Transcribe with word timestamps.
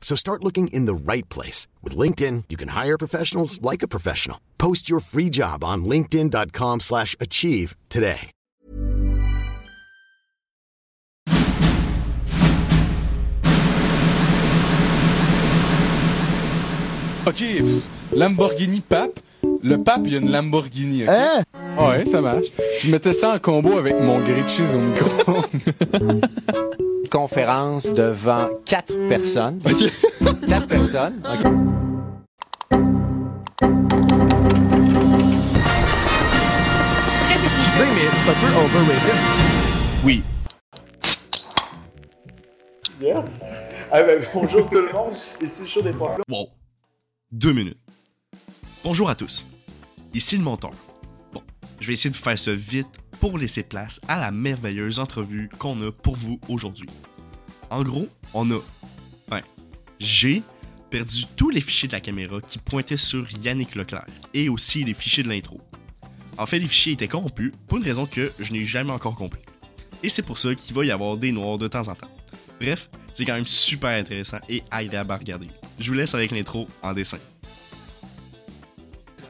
So 0.00 0.16
start 0.16 0.42
looking 0.42 0.66
in 0.68 0.86
the 0.86 0.94
right 0.94 1.28
place. 1.28 1.68
With 1.84 1.96
LinkedIn, 1.96 2.44
you 2.48 2.56
can 2.56 2.70
hire 2.70 2.98
professionals 2.98 3.62
like 3.62 3.84
a 3.84 3.88
professional. 3.88 4.40
Post 4.58 4.90
your 4.90 4.98
free 4.98 5.30
job 5.30 5.62
on 5.62 5.84
linkedin.com 5.84 6.80
slash 6.80 7.14
achieve 7.20 7.76
today. 7.88 8.32
Ok, 17.26 17.42
Lamborghini 18.12 18.80
Pape. 18.80 19.20
Le 19.62 19.76
Pape, 19.76 20.02
il 20.06 20.12
y 20.12 20.16
a 20.16 20.18
une 20.20 20.30
Lamborghini. 20.30 21.04
ok? 21.04 21.08
Hein? 21.10 21.42
Ah 21.78 21.90
ouais, 21.90 22.06
ça 22.06 22.20
marche. 22.20 22.46
Je 22.80 22.90
mettais 22.90 23.12
ça 23.12 23.34
en 23.34 23.38
combo 23.38 23.78
avec 23.78 23.94
mon 24.00 24.18
grilled 24.20 24.48
cheese 24.48 24.74
au 24.74 24.78
micro. 24.78 25.44
Conférence 27.20 27.92
devant 27.92 28.48
quatre 28.64 28.94
personnes. 29.06 29.60
Quatre 30.48 30.66
personnes. 30.66 31.22
OK. 31.22 31.42
Je 37.42 37.66
sais, 37.76 37.88
mais 37.94 38.08
c'est 38.16 38.30
un 38.30 38.34
peu 38.40 38.50
overrated. 38.56 39.18
Oui. 40.02 40.22
Yes. 43.02 43.40
Ah 43.92 44.02
ben, 44.02 44.24
bonjour 44.32 44.70
tout 44.70 44.78
le 44.78 44.90
monde, 44.90 45.14
ici 45.42 45.68
Chaud 45.68 45.82
des 45.82 45.92
Trois. 45.92 46.16
Wow. 46.26 46.48
Deux 47.30 47.52
minutes. 47.52 47.76
Bonjour 48.82 49.10
à 49.10 49.14
tous. 49.14 49.44
Ici 50.14 50.38
le 50.38 50.42
monteur. 50.42 50.72
Bon, 51.34 51.42
je 51.80 51.86
vais 51.86 51.92
essayer 51.92 52.08
de 52.08 52.16
faire 52.16 52.38
ça 52.38 52.54
vite 52.54 52.88
pour 53.20 53.36
laisser 53.36 53.62
place 53.62 54.00
à 54.08 54.18
la 54.18 54.30
merveilleuse 54.30 54.98
entrevue 54.98 55.50
qu'on 55.58 55.78
a 55.86 55.92
pour 55.92 56.16
vous 56.16 56.40
aujourd'hui. 56.48 56.88
En 57.70 57.82
gros, 57.84 58.08
on 58.34 58.50
a. 58.50 58.60
Ouais. 59.30 59.44
J'ai 60.00 60.42
perdu 60.90 61.24
tous 61.36 61.50
les 61.50 61.60
fichiers 61.60 61.86
de 61.86 61.92
la 61.92 62.00
caméra 62.00 62.40
qui 62.40 62.58
pointaient 62.58 62.96
sur 62.96 63.30
Yannick 63.30 63.76
Leclerc 63.76 64.06
et 64.34 64.48
aussi 64.48 64.82
les 64.82 64.92
fichiers 64.92 65.22
de 65.22 65.28
l'intro. 65.28 65.60
En 66.36 66.46
fait, 66.46 66.58
les 66.58 66.66
fichiers 66.66 66.94
étaient 66.94 67.06
corrompus 67.06 67.52
pour 67.68 67.78
une 67.78 67.84
raison 67.84 68.06
que 68.06 68.32
je 68.40 68.52
n'ai 68.52 68.64
jamais 68.64 68.90
encore 68.90 69.14
compris. 69.14 69.40
Et 70.02 70.08
c'est 70.08 70.22
pour 70.22 70.38
ça 70.38 70.54
qu'il 70.54 70.74
va 70.74 70.84
y 70.84 70.90
avoir 70.90 71.16
des 71.16 71.30
noirs 71.30 71.58
de 71.58 71.68
temps 71.68 71.86
en 71.86 71.94
temps. 71.94 72.08
Bref, 72.60 72.90
c'est 73.12 73.24
quand 73.24 73.34
même 73.34 73.46
super 73.46 73.90
intéressant 73.90 74.38
et 74.48 74.64
agréable 74.70 75.12
à 75.12 75.16
regarder. 75.16 75.48
Je 75.78 75.90
vous 75.90 75.96
laisse 75.96 76.14
avec 76.14 76.32
l'intro 76.32 76.66
en 76.82 76.92
dessin. 76.92 77.18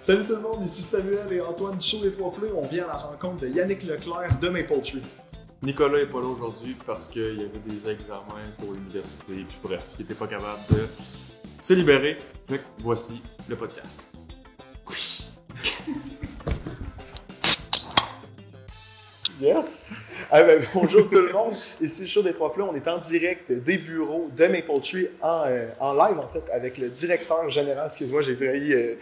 Salut 0.01 0.25
tout 0.25 0.35
le 0.35 0.41
monde, 0.41 0.65
ici 0.65 0.81
Samuel 0.81 1.31
et 1.31 1.41
Antoine 1.43 1.77
du 1.77 1.87
Chaud 1.87 2.01
des 2.01 2.13
Trois 2.13 2.33
Flots. 2.33 2.55
On 2.57 2.67
vient 2.67 2.85
à 2.85 2.89
la 2.89 2.95
rencontre 2.95 3.43
de 3.43 3.49
Yannick 3.49 3.83
Leclerc 3.83 4.39
de 4.41 4.49
Maple 4.49 4.81
Tree. 4.83 5.03
Nicolas 5.63 5.99
est 5.99 6.07
pas 6.07 6.21
là 6.21 6.27
aujourd'hui 6.27 6.75
parce 6.87 7.07
qu'il 7.07 7.39
y 7.39 7.45
avait 7.45 7.59
des 7.59 7.91
examens 7.91 8.49
pour 8.59 8.73
l'université. 8.73 9.45
Puis 9.47 9.59
bref, 9.63 9.91
il 9.99 10.05
était 10.05 10.15
pas 10.15 10.27
capable 10.27 10.61
de 10.71 10.87
se 11.61 11.75
libérer. 11.75 12.17
Donc 12.49 12.61
voici 12.79 13.21
le 13.49 13.57
podcast. 13.57 14.07
Yes. 19.41 19.81
Ah 20.33 20.43
ben, 20.45 20.61
bonjour 20.75 21.09
tout 21.11 21.21
le 21.21 21.33
monde, 21.33 21.55
ici 21.81 22.07
Chaud 22.07 22.23
des 22.23 22.33
Trois 22.33 22.53
Flots. 22.53 22.69
On 22.71 22.75
est 22.77 22.87
en 22.87 22.99
direct 22.99 23.51
des 23.51 23.79
bureaux 23.79 24.29
de 24.37 24.47
Maple 24.47 24.81
Tree 24.83 25.09
en, 25.23 25.43
euh, 25.47 25.67
en 25.81 25.93
live 25.95 26.19
en 26.19 26.29
fait 26.29 26.45
avec 26.53 26.79
le 26.79 26.89
directeur 26.89 27.49
général. 27.51 27.87
Excuse-moi, 27.87 28.23
j'ai 28.23 28.37
failli. 28.37 28.73
euh, 28.75 28.95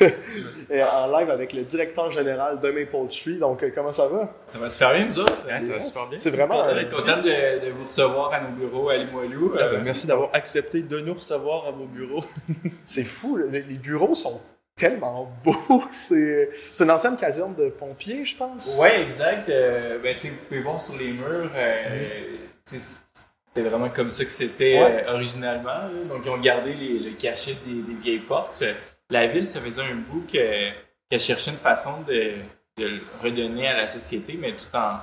euh, 0.02 0.84
en 0.94 1.06
live 1.18 1.30
avec 1.30 1.52
le 1.54 1.62
directeur 1.62 2.10
général 2.10 2.60
de 2.60 2.70
Maple 2.70 3.08
Tree. 3.10 3.36
Donc, 3.38 3.62
euh, 3.62 3.70
comment 3.74 3.92
ça 3.92 4.06
va? 4.08 4.32
Ça 4.46 4.58
va 4.58 4.68
super 4.70 4.92
bien, 4.94 5.06
nous 5.06 5.18
autres? 5.18 5.46
Ouais, 5.46 5.58
ça 5.60 5.72
va 5.74 5.80
super 5.80 6.08
bien. 6.08 6.18
C'est 6.18 6.30
vraiment. 6.30 6.62
On 6.64 6.76
est 6.76 6.90
content 6.90 7.16
de, 7.18 7.64
de 7.66 7.70
vous 7.72 7.84
recevoir 7.84 8.32
à 8.32 8.40
nos 8.40 8.50
bureaux 8.56 8.88
à 8.90 8.96
Limoilou. 8.96 9.52
Ah 9.56 9.62
Euh, 9.64 9.72
ben, 9.76 9.82
merci 9.84 10.06
d'avoir 10.06 10.30
accepté 10.34 10.80
de 10.82 11.00
nous 11.00 11.14
recevoir 11.14 11.66
à 11.66 11.70
vos 11.72 11.84
bureaux. 11.86 12.24
C'est 12.86 13.04
fou, 13.04 13.36
le- 13.36 13.48
les, 13.48 13.62
les 13.62 13.74
bureaux 13.76 14.14
sont 14.14 14.40
tellement 14.80 15.30
beaux. 15.44 15.84
C'est 15.92 16.48
une 16.80 16.90
ancienne 16.90 17.16
caserne 17.16 17.54
de 17.54 17.68
pompiers, 17.68 18.24
je 18.24 18.36
pense. 18.36 18.76
Ouais, 18.78 19.02
exact. 19.02 19.48
Euh, 19.48 19.98
ben, 20.02 20.16
vous 20.20 20.28
pouvez 20.48 20.60
voir 20.60 20.80
sur 20.80 20.96
les 20.96 21.12
murs, 21.12 21.50
euh, 21.54 22.36
sais, 22.64 22.78
c'était 23.46 23.68
vraiment 23.68 23.88
comme 23.90 24.10
ça 24.10 24.24
que 24.24 24.32
c'était 24.32 24.80
Ouais. 24.82 25.04
euh, 25.06 25.14
originalement. 25.14 25.68
là. 25.68 25.90
Donc, 26.08 26.22
ils 26.24 26.30
ont 26.30 26.38
gardé 26.38 26.72
les- 26.74 26.98
le 26.98 27.10
cachet 27.12 27.56
des, 27.66 27.82
des 27.82 27.94
vieilles 27.94 28.18
portes. 28.20 28.62
La 29.10 29.26
ville, 29.26 29.46
ça 29.46 29.60
faisait 29.60 29.82
un 29.82 29.94
bout 29.96 30.24
que- 30.32 30.70
qu'elle 31.08 31.20
cherchait 31.20 31.50
une 31.50 31.56
façon 31.56 32.00
de, 32.06 32.34
de 32.78 32.86
le 32.86 33.00
redonner 33.22 33.68
à 33.68 33.76
la 33.76 33.88
société, 33.88 34.38
mais 34.40 34.52
tout 34.52 34.74
en. 34.76 34.98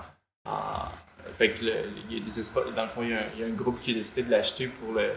en- 0.50 0.86
fait 1.34 1.50
que 1.50 1.66
le, 1.66 1.74
il 2.10 2.18
y 2.18 2.22
a 2.22 2.24
des 2.24 2.40
espaces, 2.40 2.64
dans 2.74 2.84
le 2.84 2.90
fond, 2.90 3.04
il 3.04 3.10
y, 3.10 3.14
a 3.14 3.18
un, 3.18 3.24
il 3.36 3.42
y 3.42 3.44
a 3.44 3.48
un 3.48 3.52
groupe 3.52 3.82
qui 3.82 3.92
a 3.92 3.96
décidé 3.96 4.24
de 4.24 4.32
l'acheter 4.32 4.68
pour 4.68 4.94
le, 4.94 5.10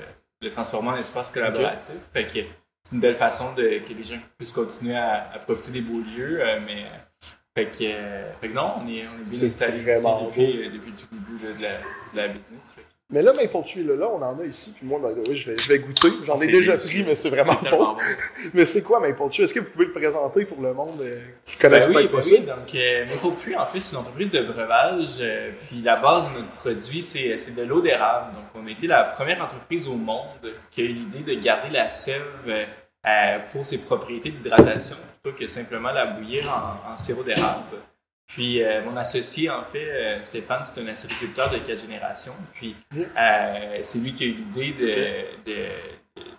le 0.43 0.50
transformer 0.50 0.88
en 0.91 0.97
espace 0.97 1.31
collaboratif. 1.31 1.94
Fait 2.12 2.25
que 2.25 2.41
c'est 2.90 2.96
une 2.96 3.00
belle 3.00 3.14
façon 3.16 3.52
de, 3.54 3.62
que 3.62 3.92
les 3.96 4.02
gens 4.04 4.16
puissent 4.36 4.52
continuer 4.52 4.96
à, 4.96 5.30
à 5.32 5.38
profiter 5.38 5.70
des 5.70 5.80
beaux 5.80 6.00
lieux, 6.00 6.40
euh, 6.40 6.58
mais 6.66 6.82
euh, 6.82 7.26
fait 7.56 7.66
que, 7.66 7.84
euh, 7.84 8.32
fait 8.40 8.48
que 8.48 8.54
non, 8.54 8.68
on 8.82 8.88
est, 8.88 9.04
on 9.06 9.20
est 9.22 9.38
bien 9.38 9.46
installé 9.46 9.78
depuis, 9.84 10.66
euh, 10.66 10.70
depuis 10.72 10.90
le 10.90 10.96
tout 10.96 11.06
début 11.12 11.44
là, 11.46 11.52
de, 11.56 11.62
la, 11.62 11.70
de 12.24 12.28
la 12.28 12.34
business. 12.34 12.72
Fait 12.74 12.82
Mais 13.10 13.22
là, 13.22 13.32
Maple 13.32 13.66
Tree, 13.68 13.82
là, 13.84 13.96
là, 13.96 14.08
on 14.08 14.22
en 14.22 14.38
a 14.38 14.44
ici. 14.44 14.72
Puis 14.76 14.86
moi, 14.86 15.00
ben, 15.02 15.14
oui, 15.28 15.36
je 15.36 15.50
vais, 15.50 15.58
je 15.58 15.68
vais 15.68 15.78
goûter. 15.80 16.08
J'en 16.24 16.40
ai 16.40 16.46
C'est 16.46 16.52
déjà 16.52 16.76
pris, 16.78 17.02
mais 17.02 17.14
c'est 17.16 17.28
vraiment 17.30 17.58
bon. 17.60 17.76
bon. 17.76 17.96
Mais 18.54 18.64
c'est 18.64 18.82
quoi 18.82 19.00
Maple? 19.00 19.22
Est-ce 19.42 19.52
que 19.52 19.60
vous 19.60 19.70
pouvez 19.70 19.86
le 19.86 19.92
présenter 19.92 20.44
pour 20.44 20.60
le 20.62 20.72
monde 20.72 21.00
euh, 21.00 21.20
qui 21.44 21.56
connaît 21.56 21.80
Ben 21.80 21.92
pas 21.92 21.98
oui, 21.98 22.08
pas 22.08 22.18
ben 22.18 22.24
oui, 22.24 22.40
donc 22.40 22.74
euh, 22.76 23.04
Maple 23.06 23.36
Tree, 23.42 23.56
en 23.56 23.66
fait, 23.66 23.80
c'est 23.80 23.92
une 23.94 24.02
entreprise 24.02 24.30
de 24.30 24.42
breuvage. 24.42 25.08
euh, 25.20 25.50
puis 25.66 25.80
la 25.82 25.96
base 25.96 26.32
de 26.32 26.38
notre 26.38 26.52
produit, 26.52 27.02
c'est 27.02 27.36
c'est 27.40 27.54
de 27.54 27.62
l'eau 27.62 27.80
d'érable. 27.80 28.32
Donc, 28.34 28.62
on 28.62 28.66
a 28.66 28.70
été 28.70 28.86
la 28.86 29.02
première 29.02 29.42
entreprise 29.44 29.88
au 29.88 29.94
monde 29.96 30.54
qui 30.70 30.82
a 30.82 30.84
eu 30.84 30.92
l'idée 30.92 31.34
de 31.34 31.40
garder 31.42 31.70
la 31.70 31.90
sève 31.90 32.22
euh, 33.06 33.38
pour 33.53 33.65
ses 33.66 33.78
propriétés 33.78 34.31
d'hydratation 34.31 34.97
plutôt 35.22 35.38
que 35.38 35.47
simplement 35.47 35.93
la 35.93 36.06
bouillir 36.06 36.47
en, 36.50 36.93
en 36.93 36.97
sirop 36.97 37.22
d'érable. 37.22 37.65
Puis 38.28 38.62
euh, 38.62 38.83
mon 38.84 38.97
associé, 38.97 39.50
en 39.50 39.65
fait, 39.65 39.88
euh, 39.91 40.22
Stéphane, 40.22 40.62
c'est 40.65 40.81
un 40.81 40.87
acériculteur 40.87 41.50
de 41.50 41.59
quatre 41.59 41.81
générations. 41.81 42.34
Puis 42.55 42.77
euh, 42.94 43.78
c'est 43.83 43.99
lui 43.99 44.15
qui 44.15 44.25
a 44.25 44.27
eu 44.28 44.33
l'idée 44.34 44.72
de, 44.72 45.50
de- 45.50 46.22
de- 46.22 46.31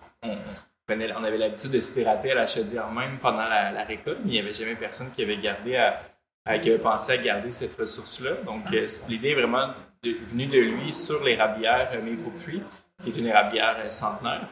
on, 1.18 1.24
avait 1.24 1.38
l'habitude 1.38 1.72
de 1.72 1.80
s'hydrater 1.80 2.32
à 2.32 2.36
la 2.36 2.48
chaudière 2.48 2.90
même 2.92 3.18
pendant 3.18 3.48
la, 3.48 3.72
la 3.72 3.84
récolte, 3.84 4.20
mais 4.24 4.32
il 4.32 4.34
n'y 4.34 4.40
avait 4.40 4.54
jamais 4.54 4.76
personne 4.76 5.10
qui 5.12 5.22
avait 5.24 5.38
gardé 5.38 5.76
à, 5.76 6.02
à- 6.46 6.60
qui 6.60 6.70
avait 6.70 6.80
pensé 6.80 7.14
à 7.14 7.18
garder 7.18 7.52
cette 7.52 7.78
ressource-là. 7.78 8.32
Donc 8.46 8.64
euh, 8.74 8.88
l'idée 9.10 9.30
est 9.31 9.36
vraiment 9.36 9.68
de- 10.04 10.16
venue 10.22 10.48
de 10.48 10.60
lui 10.60 10.94
sur 10.94 11.24
l'érablière 11.24 11.90
Maple 12.04 12.38
Tree, 12.44 12.62
qui 13.04 13.10
est 13.10 13.18
une 13.18 13.28
érablière 13.28 13.78
centenaire. 13.92 14.48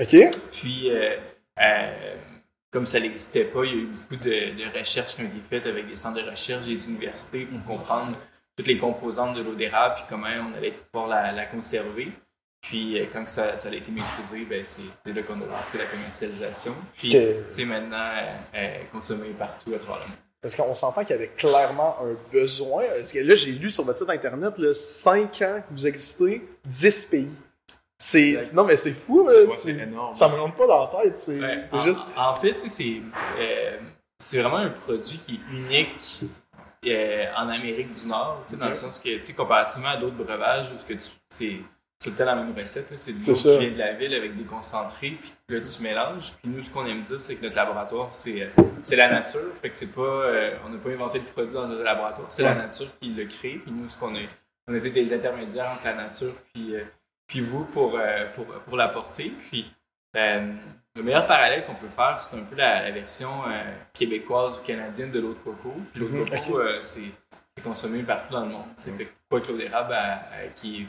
OK. 0.00 0.16
Puis, 0.52 0.90
comme 2.70 2.86
ça 2.86 3.00
n'existait 3.00 3.44
pas, 3.44 3.64
il 3.64 3.70
y 3.70 3.74
a 3.74 3.76
eu 3.82 3.86
beaucoup 3.86 4.22
de, 4.22 4.30
de 4.70 4.78
recherches 4.78 5.14
qui 5.14 5.22
ont 5.22 5.26
été 5.26 5.40
faites 5.48 5.66
avec 5.66 5.88
des 5.88 5.96
centres 5.96 6.22
de 6.22 6.28
recherche 6.30 6.66
des 6.66 6.88
universités 6.88 7.46
pour 7.46 7.64
comprendre 7.76 8.16
toutes 8.56 8.66
les 8.66 8.78
composantes 8.78 9.34
de 9.36 9.42
l'eau 9.42 9.54
d'érable 9.54 9.94
puis 9.96 10.04
comment 10.08 10.26
on 10.52 10.56
allait 10.56 10.72
pouvoir 10.72 11.08
la, 11.08 11.32
la 11.32 11.46
conserver. 11.46 12.08
Puis, 12.62 12.98
euh, 12.98 13.04
quand 13.12 13.28
ça, 13.28 13.56
ça 13.56 13.68
a 13.68 13.72
été 13.72 13.90
maîtrisé, 13.92 14.44
ben, 14.44 14.62
c'est 14.64 15.12
là 15.12 15.22
qu'on 15.22 15.40
a 15.42 15.46
lancé 15.46 15.78
la 15.78 15.84
commercialisation. 15.86 16.74
Puis, 16.98 17.12
que- 17.12 17.44
c'est 17.50 17.64
maintenant 17.64 18.10
euh, 18.16 18.28
euh, 18.56 18.78
consommé 18.90 19.28
partout 19.38 19.72
à 19.74 19.78
travers 19.78 20.02
le 20.04 20.08
monde. 20.08 20.18
Parce 20.42 20.56
qu'on 20.56 20.74
s'entend 20.74 21.02
qu'il 21.04 21.10
y 21.14 21.18
avait 21.18 21.28
clairement 21.36 21.96
un 22.02 22.14
besoin. 22.32 22.84
Parce 22.98 23.12
que 23.12 23.20
là, 23.20 23.36
j'ai 23.36 23.52
lu 23.52 23.70
sur 23.70 23.84
votre 23.84 23.98
site 24.00 24.10
internet, 24.10 24.58
là, 24.58 24.74
5 24.74 25.42
ans 25.42 25.60
que 25.68 25.72
vous 25.72 25.86
existez, 25.86 26.42
10 26.64 27.04
pays. 27.06 27.28
C'est, 27.98 28.38
non, 28.52 28.64
mais 28.64 28.76
c'est 28.76 28.92
fou, 28.92 29.26
là. 29.26 29.32
Ouais, 29.44 29.54
C'est- 29.56 29.72
c'est 29.74 29.82
énorme. 29.88 30.14
ça 30.14 30.28
me 30.28 30.34
rentre 30.34 30.54
pas 30.54 30.66
dans 30.66 30.90
la 30.92 31.02
tête. 31.04 31.16
C'est, 31.16 31.38
juste. 31.82 32.08
en 32.16 32.34
fait, 32.34 32.58
c'est 32.58 33.00
euh, 33.38 33.78
c'est 34.18 34.40
vraiment 34.40 34.58
un 34.58 34.70
produit 34.70 35.18
qui 35.18 35.34
est 35.36 35.52
unique 35.52 36.20
euh, 36.86 37.24
en 37.36 37.48
Amérique 37.48 37.92
du 37.92 38.06
Nord, 38.06 38.42
dans 38.58 38.68
le 38.68 38.74
sens 38.74 38.98
que, 38.98 39.32
comparativement 39.32 39.88
à 39.88 39.96
d'autres 39.96 40.16
breuvages 40.16 40.70
où 40.74 40.78
ce 40.78 40.84
que 40.84 40.92
tu, 40.94 41.08
c'est 41.30 41.56
tout 42.04 42.10
le 42.10 42.16
temps 42.16 42.26
la 42.26 42.34
même 42.36 42.54
recette, 42.56 42.92
c'est 42.96 43.12
de 43.12 43.26
l'eau 43.26 43.34
qui 43.34 43.58
vient 43.58 43.70
de 43.72 43.78
la 43.78 43.94
ville 43.94 44.14
avec 44.14 44.36
des 44.36 44.44
concentrés, 44.44 45.12
puis 45.20 45.32
là 45.48 45.60
tu 45.62 45.82
mélanges. 45.82 46.32
Puis 46.42 46.52
nous, 46.52 46.62
ce 46.62 46.70
qu'on 46.70 46.86
aime 46.86 47.00
dire, 47.00 47.18
c'est 47.20 47.36
que 47.36 47.42
notre 47.44 47.56
laboratoire, 47.56 48.12
c'est 48.12 48.42
euh, 48.42 48.48
c'est 48.82 48.96
la 48.96 49.10
nature, 49.10 49.40
fait 49.62 49.70
que 49.70 49.76
c'est 49.76 49.92
pas, 49.92 50.02
euh, 50.02 50.56
on 50.66 50.68
n'a 50.68 50.78
pas 50.78 50.90
inventé 50.90 51.18
le 51.18 51.24
produit 51.24 51.54
dans 51.54 51.66
notre 51.66 51.82
laboratoire, 51.82 52.30
c'est 52.30 52.42
la 52.42 52.54
nature 52.54 52.86
qui 53.00 53.08
le 53.08 53.24
crée. 53.24 53.58
Puis 53.62 53.72
nous, 53.72 53.88
ce 53.88 53.96
qu'on 53.98 54.14
a, 54.14 54.20
on 54.68 54.74
a 54.74 54.76
été 54.76 54.90
des 54.90 55.12
intermédiaires 55.14 55.72
entre 55.74 55.84
la 55.86 55.94
nature 55.94 56.34
puis 56.54 56.74
puis 57.26 57.40
vous 57.40 57.64
pour 57.64 57.96
euh, 57.98 58.26
pour 58.34 58.46
pour 58.46 58.76
l'apporter. 58.76 59.30
Puis 59.48 59.66
euh, 60.16 60.52
le 60.96 61.02
meilleur 61.02 61.26
parallèle 61.26 61.64
qu'on 61.66 61.74
peut 61.74 61.88
faire, 61.88 62.20
c'est 62.22 62.36
un 62.36 62.44
peu 62.44 62.56
la, 62.56 62.82
la 62.82 62.90
version 62.90 63.30
euh, 63.48 63.62
québécoise 63.92 64.58
ou 64.58 64.62
canadienne 64.66 65.10
de 65.10 65.20
l'eau 65.20 65.34
de 65.34 65.38
coco. 65.38 65.74
Puis 65.92 66.00
l'eau 66.00 66.08
de 66.08 66.14
Mhm, 66.14 66.24
coco, 66.30 66.58
euh, 66.60 66.80
c'est 66.80 67.10
consommé 67.62 68.02
partout 68.02 68.32
dans 68.32 68.44
le 68.44 68.50
monde. 68.52 68.66
C'est 68.76 68.96
que 68.96 69.04
pourquoi 69.28 69.46
que 69.46 69.52
l'eau 69.52 69.58
d'érable, 69.58 69.94
elle- 70.34 70.52
qui 70.54 70.82
est, 70.82 70.86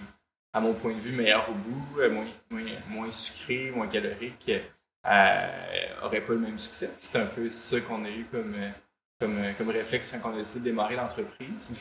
à 0.53 0.59
mon 0.59 0.73
point 0.73 0.93
de 0.93 0.99
vue, 0.99 1.11
meilleure 1.11 1.49
au 1.49 1.53
goût, 1.53 1.99
euh, 1.99 2.09
moins, 2.11 2.25
moins, 2.49 2.63
moins 2.89 3.11
sucré, 3.11 3.71
moins 3.71 3.87
calorique, 3.87 4.51
euh, 5.05 5.47
aurait 6.03 6.21
pas 6.21 6.33
le 6.33 6.39
même 6.39 6.57
succès. 6.59 6.91
C'est 6.99 7.17
un 7.17 7.25
peu 7.25 7.49
ça 7.49 7.79
qu'on 7.81 8.03
a 8.05 8.09
eu 8.09 8.25
comme, 8.31 8.53
euh, 8.55 8.69
comme, 9.19 9.37
euh, 9.39 9.53
comme 9.57 9.69
réflexe 9.69 10.15
quand 10.21 10.29
on 10.31 10.33
a 10.35 10.37
décidé 10.37 10.59
de 10.59 10.65
démarrer 10.65 10.95
l'entreprise. 10.95 11.71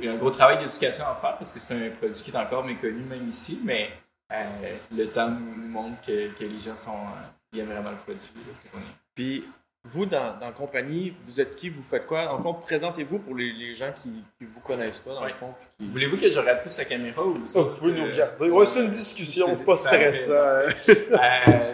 Il 0.00 0.04
y, 0.04 0.08
a, 0.08 0.12
un 0.12 0.16
gros 0.16 0.30
travail 0.30 0.58
d'éducation 0.58 1.04
à 1.04 1.14
faire 1.20 1.36
parce 1.36 1.52
que 1.52 1.58
c'est 1.58 1.74
un 1.74 1.90
produit 1.90 2.22
qui 2.22 2.30
est 2.30 2.36
encore 2.36 2.64
méconnu 2.64 3.02
même 3.04 3.28
ici, 3.28 3.60
mais 3.64 3.90
euh, 4.32 4.44
le 4.96 5.06
temps 5.06 5.28
nous 5.30 5.68
montre 5.68 6.00
que, 6.06 6.28
que 6.34 6.44
les 6.44 6.58
gens 6.58 6.76
sont, 6.76 6.92
euh, 7.54 7.58
aiment 7.60 7.66
vraiment 7.66 7.90
le 7.90 7.96
produit. 7.96 8.28
Puis, 9.14 9.44
vous, 9.84 10.06
dans, 10.06 10.38
dans 10.38 10.46
la 10.46 10.52
compagnie, 10.52 11.12
vous 11.24 11.40
êtes 11.40 11.56
qui? 11.56 11.68
Vous 11.68 11.82
faites 11.82 12.06
quoi? 12.06 12.22
Le 12.36 12.40
fond, 12.42 12.54
présentez-vous 12.54 13.18
pour 13.18 13.34
les, 13.34 13.52
les 13.52 13.74
gens 13.74 13.92
qui 14.00 14.10
ne 14.40 14.46
vous 14.46 14.60
connaissent 14.60 15.00
pas, 15.00 15.12
dans 15.14 15.22
Ouais. 15.22 15.30
le 15.30 15.34
fond. 15.34 15.52
qui- 15.76 15.86
Voulez-vous 15.88 16.18
que 16.18 16.30
je 16.30 16.38
regarde 16.38 16.60
plus 16.60 16.78
la 16.78 16.84
caméra 16.84 17.20
ou 17.24 17.44
Ça, 17.46 17.60
vous 17.60 17.70
pouvez 17.74 17.92
nous 17.92 18.04
regarder. 18.04 18.48
Ouais, 18.48 18.64
c'est 18.64 18.78
une 18.80 18.90
discussion, 18.90 19.52
c'est 19.56 19.64
pas 19.64 19.76
stressant. 19.76 20.32
Euh, 20.32 20.70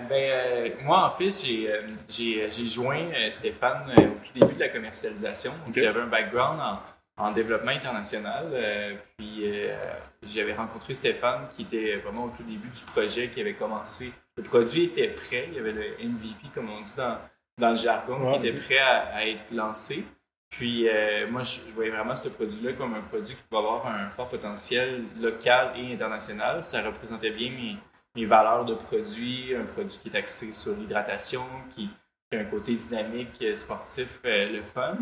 ben, 0.08 0.12
euh, 0.12 0.68
moi, 0.84 1.04
en 1.06 1.10
fait, 1.10 1.30
j'ai, 1.30 1.70
euh, 1.70 1.82
j'ai, 2.08 2.48
j'ai 2.48 2.66
joint 2.66 3.10
euh, 3.14 3.30
Stéphane 3.30 3.92
euh, 3.98 4.02
au 4.06 4.26
tout 4.26 4.32
début 4.40 4.54
de 4.54 4.60
la 4.60 4.68
commercialisation. 4.70 5.52
J'avais 5.74 6.00
un 6.00 6.06
background 6.06 6.60
en, 6.60 6.78
en 7.18 7.32
développement 7.32 7.72
international. 7.72 8.46
euh, 8.52 8.94
puis, 9.16 9.42
euh, 9.44 9.76
j'avais 10.22 10.54
rencontré 10.54 10.94
Stéphane 10.94 11.48
qui 11.50 11.62
était 11.62 11.96
vraiment 11.96 12.24
au 12.24 12.30
tout 12.30 12.42
début 12.44 12.68
du 12.68 12.82
projet, 12.84 13.28
qui 13.28 13.40
avait 13.40 13.54
commencé. 13.54 14.12
Le 14.36 14.42
produit 14.42 14.84
était 14.84 15.08
prêt. 15.08 15.46
Il 15.48 15.54
y 15.54 15.58
avait 15.58 15.72
le 15.72 15.84
MVP, 16.08 16.48
comme 16.54 16.70
on 16.70 16.80
dit 16.80 16.94
dans, 16.96 17.18
dans 17.58 17.70
le 17.70 17.76
jargon, 17.76 18.20
Ouais. 18.26 18.38
qui 18.38 18.48
était 18.48 18.58
prêt 18.60 18.78
à, 18.78 19.14
à 19.16 19.24
être 19.24 19.50
lancé. 19.52 20.04
Puis, 20.50 20.88
euh, 20.88 21.26
moi, 21.30 21.42
je, 21.42 21.60
je 21.68 21.74
voyais 21.74 21.90
vraiment 21.90 22.16
ce 22.16 22.28
produit-là 22.28 22.72
comme 22.72 22.94
un 22.94 23.02
produit 23.02 23.34
qui 23.34 23.42
va 23.50 23.58
avoir 23.58 23.86
un 23.86 24.08
fort 24.08 24.28
potentiel 24.28 25.04
local 25.20 25.72
et 25.76 25.92
international. 25.92 26.64
Ça 26.64 26.82
représentait 26.82 27.30
bien 27.30 27.50
mes, 27.50 27.76
mes 28.16 28.24
valeurs 28.24 28.64
de 28.64 28.74
produit, 28.74 29.54
un 29.54 29.64
produit 29.64 29.98
qui 30.02 30.08
est 30.08 30.16
axé 30.16 30.52
sur 30.52 30.74
l'hydratation, 30.74 31.42
qui, 31.74 31.90
qui 32.30 32.38
a 32.38 32.40
un 32.40 32.44
côté 32.44 32.74
dynamique, 32.76 33.44
sportif, 33.54 34.20
le 34.24 34.62
fun. 34.62 34.96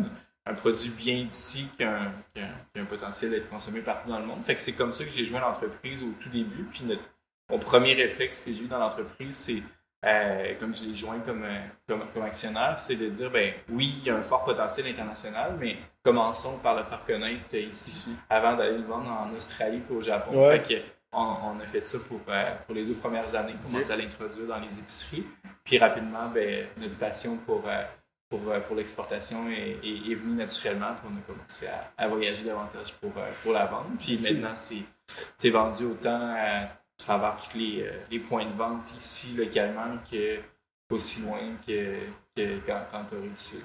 Un 0.49 0.53
produit 0.53 0.89
bien 0.89 1.23
d'ici 1.25 1.67
qui 1.75 1.83
a, 1.83 1.91
un, 2.03 2.11
qui 2.33 2.41
a 2.41 2.45
un- 2.45 2.55
qui 2.73 2.79
a 2.79 2.81
un 2.81 2.85
potentiel 2.85 3.31
d'être 3.31 3.49
consommé 3.49 3.81
partout 3.81 4.09
dans 4.09 4.19
le 4.19 4.25
monde. 4.25 4.43
Fait 4.43 4.55
que 4.55 4.61
c'est 4.61 4.73
comme 4.73 4.93
ça 4.93 5.03
que 5.03 5.09
j'ai 5.11 5.25
joint 5.25 5.41
l'entreprise 5.41 6.01
au 6.03 6.11
tout 6.21 6.29
début. 6.29 6.63
Puis 6.71 6.83
notre, 6.85 7.01
mon 7.49 7.59
premier 7.59 7.93
réflexe 7.93 8.39
que 8.39 8.53
j'ai 8.53 8.63
eu 8.63 8.67
dans 8.67 8.79
l'entreprise, 8.79 9.35
c'est 9.35 9.61
euh, 10.05 10.53
comme 10.59 10.75
je 10.75 10.83
l'ai 10.83 10.95
joint 10.95 11.19
comme, 11.19 11.43
euh, 11.43 11.59
comme, 11.87 12.03
comme 12.13 12.23
actionnaire, 12.23 12.77
c'est 12.77 12.95
de 12.95 13.09
dire 13.09 13.31
ben 13.31 13.51
oui, 13.69 13.95
il 13.99 14.03
y 14.05 14.09
a 14.11 14.15
un 14.15 14.21
fort 14.21 14.45
potentiel 14.45 14.87
international, 14.87 15.55
mais 15.59 15.75
commençons 16.03 16.59
par 16.59 16.75
le 16.75 16.83
faire 16.83 17.03
connaître 17.05 17.55
ici 17.55 18.09
avant 18.29 18.55
d'aller 18.55 18.77
le 18.77 18.83
vendre 18.83 19.09
en 19.09 19.33
Australie 19.35 19.81
et 19.89 19.93
au 19.93 20.01
Japon. 20.01 20.45
Ouais. 20.47 20.59
Fait 20.63 20.75
que 20.75 20.81
on, 21.11 21.35
on 21.55 21.59
a 21.59 21.65
fait 21.65 21.83
ça 21.83 21.97
pour, 22.07 22.21
euh, 22.29 22.43
pour 22.65 22.75
les 22.75 22.85
deux 22.85 22.93
premières 22.93 23.33
années, 23.35 23.55
commencer 23.65 23.91
à 23.91 23.95
l'introduire 23.97 24.45
dans 24.47 24.59
les 24.59 24.77
épiceries. 24.79 25.25
Puis 25.63 25.77
rapidement, 25.79 26.29
ben, 26.29 26.67
notre 26.77 26.95
passion 26.97 27.37
pour, 27.37 27.63
euh, 27.67 27.83
pour, 28.29 28.41
euh, 28.49 28.59
pour 28.61 28.75
l'exportation 28.75 29.49
est, 29.49 29.77
est, 29.83 30.11
est 30.11 30.15
venue 30.15 30.35
naturellement. 30.35 30.93
Puis 30.95 31.09
on 31.13 31.17
a 31.17 31.21
commencé 31.35 31.67
à, 31.67 31.91
à 31.97 32.07
voyager 32.07 32.43
davantage 32.45 32.93
pour, 33.01 33.11
euh, 33.17 33.29
pour 33.43 33.53
la 33.53 33.65
vente. 33.65 33.87
Puis 33.99 34.19
maintenant, 34.21 34.55
c'est 34.55 34.81
c'est 35.37 35.49
vendu 35.49 35.85
autant 35.85 36.19
à 36.37 36.67
travers 36.97 37.37
tous 37.37 37.57
les, 37.57 37.83
euh, 37.83 37.91
les 38.11 38.19
points 38.19 38.45
de 38.45 38.53
vente 38.57 38.93
ici 38.97 39.33
localement 39.37 39.97
que 40.11 40.37
aussi 40.89 41.21
loin 41.21 41.39
que, 41.65 41.95
que 42.35 42.57
qu'en, 42.65 42.81
qu'en 42.91 43.03
Corée 43.05 43.27
du 43.29 43.35
Sud. 43.35 43.61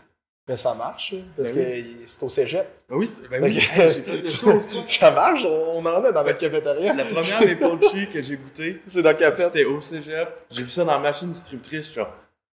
Mais 0.49 0.57
ça 0.57 0.75
marche, 0.75 1.15
parce 1.37 1.53
Ben 1.53 1.85
que 1.85 1.89
c'est 2.07 2.23
au 2.25 2.29
cégep. 2.29 2.67
Ben 2.89 2.97
oui, 2.97 3.07
c'est- 3.07 3.29
ben 3.29 3.43
oui. 3.43 3.59
que- 3.59 4.11
Hey, 4.11 4.27
saut. 4.27 4.63
ça 4.89 5.11
marche, 5.13 5.45
on 5.45 5.79
en 5.87 6.05
a 6.05 6.11
dans 6.13 6.25
notre 6.25 6.39
cafétéria. 6.39 6.93
La 6.95 7.05
première 7.05 7.41
Maple 7.41 7.79
Tree 7.87 8.09
que 8.11 8.21
j'ai 8.21 8.37
goûté, 8.37 8.83
C'est 8.89 9.03
dans 9.03 9.11
le 9.11 9.17
café. 9.17 9.45
c'était 9.45 9.65
au 9.65 9.81
cégep. 9.81 10.29
J'ai 10.51 10.65
vu 10.65 10.71
ça 10.71 10.85
dans 10.85 10.95
la 10.95 10.99
machine 10.99 11.31
distributrice. 11.31 11.93
Genre, 11.95 12.13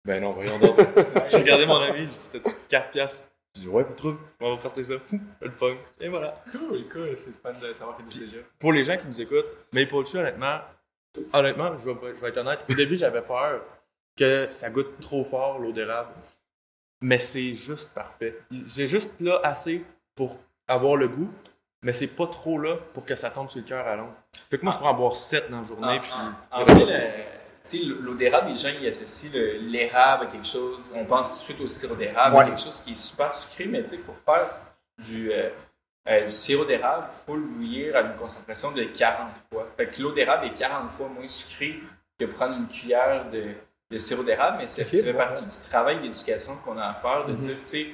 ben 0.10 0.24
non, 0.24 0.32
voyons 0.32 0.58
donc. 0.58 0.76
j'ai 1.30 1.38
regardé 1.38 1.68
mon 1.68 1.80
ami, 1.82 2.00
j'ai 2.00 2.06
dit, 2.08 2.16
c'était 2.16 2.42
4 2.68 2.90
piastres? 2.90 3.26
J'ai 3.54 3.62
dit, 3.62 3.68
ouais, 3.68 3.84
pas 3.84 3.94
trop, 3.94 4.16
on 4.40 4.56
va 4.56 4.70
faire 4.70 4.84
ça. 4.84 4.94
Le 5.40 5.52
punk. 5.52 5.78
Et 6.02 6.10
voilà. 6.10 6.44
Cool, 6.52 6.84
cool, 6.92 7.16
c'est 7.16 7.30
fun 7.44 7.54
de 7.54 7.72
savoir 7.74 7.96
que 7.96 8.02
tu 8.12 8.18
déjà. 8.22 8.38
Pour 8.58 8.74
les 8.74 8.84
gens 8.84 8.98
qui 8.98 9.06
nous 9.06 9.22
écoutent, 9.22 9.46
Maple 9.72 10.04
Tree, 10.06 10.18
honnêtement, 10.18 10.62
honnêtement, 11.32 11.72
je 11.78 11.90
vais, 11.92 12.16
je 12.16 12.22
vais 12.22 12.30
être 12.30 12.38
honnête. 12.38 12.60
Au 12.68 12.74
début, 12.74 12.96
j'avais 12.96 13.22
peur 13.22 13.62
que 14.18 14.48
ça 14.50 14.72
goûte 14.72 15.00
trop 15.00 15.24
fort 15.24 15.60
l'eau 15.60 15.72
d'érable. 15.72 16.10
Mais 17.02 17.20
c'est 17.20 17.54
juste 17.54 17.94
parfait. 17.94 18.36
J'ai 18.66 18.88
juste 18.88 19.12
là 19.20 19.40
assez 19.44 19.86
pour 20.16 20.38
avoir 20.68 20.96
le 20.96 21.08
goût, 21.08 21.30
mais 21.84 21.94
c'est 21.94 22.08
pas 22.08 22.26
trop 22.26 22.58
là 22.58 22.78
pour 22.96 23.06
que 23.06 23.14
ça 23.16 23.30
tombe 23.30 23.52
sur 23.52 23.60
le 23.60 23.66
cœur 23.68 23.88
à 23.88 23.96
long. 23.96 24.10
Fait 24.50 24.58
que 24.58 24.64
moi, 24.64 24.74
je 24.74 24.80
pourrais 24.80 24.90
en 24.90 24.96
boire 24.96 25.16
7 25.16 25.52
dans 25.52 25.62
la 25.62 25.68
journée. 25.68 26.00
puis... 26.02 26.12
En 26.52 26.66
fait, 26.66 26.74
le- 26.74 26.86
tu 26.88 27.39
sais, 27.64 27.78
l'eau 27.84 28.14
d'érable, 28.14 28.50
les 28.50 28.56
gens 28.56 28.70
ils 28.80 28.88
associent 28.88 29.30
le- 29.34 29.58
l'érable 29.60 30.26
à 30.26 30.28
quelque 30.28 30.48
chose. 30.48 30.92
On 30.96 31.06
pense 31.06 31.32
tout 31.32 31.38
de 31.38 31.42
suite 31.44 31.62
au 31.62 31.68
sirop 31.68 31.96
d'érable, 31.96 32.36
Ouais. 32.38 32.46
quelque 32.46 32.60
chose 32.62 32.80
qui 32.82 32.92
est 32.94 32.96
super 32.96 33.36
sucré, 33.36 33.66
mais 33.66 33.82
tu 33.84 33.90
sais, 33.90 33.98
pour 33.98 34.18
faire 34.18 34.50
du, 34.98 35.32
euh, 35.32 35.50
euh, 36.08 36.24
du 36.26 36.30
sirop 36.30 36.66
d'érable, 36.66 37.08
il 37.12 37.26
faut 37.26 37.36
le 37.36 37.42
bouillir 37.44 37.96
à 37.96 38.02
une 38.02 38.16
concentration 38.16 38.72
de 38.72 38.84
40 38.84 39.36
fois. 39.52 39.68
Fait 39.78 39.88
que 39.88 40.02
l'eau 40.02 40.12
d'érable 40.12 40.46
est 40.48 40.54
40 40.54 40.92
fois 40.92 41.08
moins 41.08 41.28
sucrée 41.28 41.80
que 42.20 42.26
prendre 42.26 42.56
une 42.58 42.68
cuillère 42.68 43.30
de, 43.30 43.52
de 43.92 43.98
sirop 43.98 44.24
d'érable, 44.24 44.58
mais 44.60 44.68
ça, 44.68 44.84
fait 44.86 45.14
partie 45.14 45.44
du 45.44 45.70
travail 45.70 46.00
d'éducation 46.02 46.56
qu'on 46.58 46.78
a 46.78 46.88
à 46.90 46.94
faire, 46.96 47.26
de 47.26 47.32
Mhm. 47.34 47.38
dire, 47.38 47.56
tu 47.66 47.70
sais, 47.70 47.88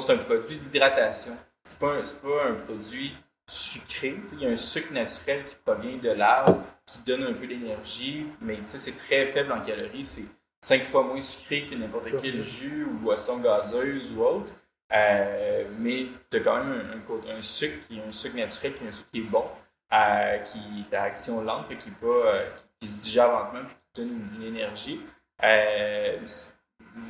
c'est 0.00 0.12
un 0.12 0.18
produit 0.18 0.56
d'hydratation. 0.56 1.36
C'est 1.64 1.78
pas, 1.78 1.92
un- 1.94 2.02
pas 2.02 2.44
un 2.48 2.54
produit 2.54 3.14
sucré. 3.52 4.16
Il 4.32 4.40
y 4.40 4.46
a 4.46 4.50
un 4.50 4.56
sucre 4.56 4.92
naturel 4.92 5.44
qui 5.44 5.56
provient 5.64 5.98
de 5.98 6.10
l'arbre 6.10 6.62
qui 6.86 7.00
donne 7.00 7.24
un 7.24 7.34
peu 7.34 7.46
d'énergie, 7.46 8.26
mais 8.40 8.58
c'est 8.64 8.96
très 8.96 9.26
faible 9.32 9.52
en 9.52 9.60
calories. 9.60 10.04
C'est 10.04 10.24
cinq 10.60 10.84
fois 10.84 11.02
moins 11.04 11.20
sucré 11.20 11.66
que 11.66 11.74
n'importe 11.74 12.08
quel 12.20 12.36
jus 12.42 12.84
ou 12.84 12.94
boisson 12.98 13.38
gazeuse 13.38 14.10
ou 14.12 14.22
autre. 14.22 14.52
Euh, 14.92 15.64
mais 15.78 16.06
tu 16.30 16.38
as 16.38 16.40
quand 16.40 16.64
même 16.64 16.72
un, 16.72 17.30
un 17.30 17.42
sucre 17.42 17.86
qui 17.86 17.98
est 17.98 18.02
un 18.02 18.12
sucre 18.12 18.36
naturel, 18.36 18.74
qui 18.74 18.84
est 18.84 18.88
un 18.88 18.92
sucre 18.92 19.10
qui 19.12 19.20
est 19.20 19.22
bon, 19.22 19.44
euh, 19.92 20.38
qui 20.38 20.58
est 20.90 20.94
à 20.94 21.02
action 21.04 21.42
lente, 21.42 21.68
qui, 21.68 21.88
est 21.88 22.00
pas, 22.00 22.06
euh, 22.06 22.50
qui, 22.56 22.64
qui 22.80 22.88
se 22.88 22.98
digère 22.98 23.28
lentement, 23.30 23.64
puis 23.66 23.74
qui 23.74 24.00
donne 24.00 24.10
une, 24.10 24.42
une 24.42 24.48
énergie. 24.56 25.00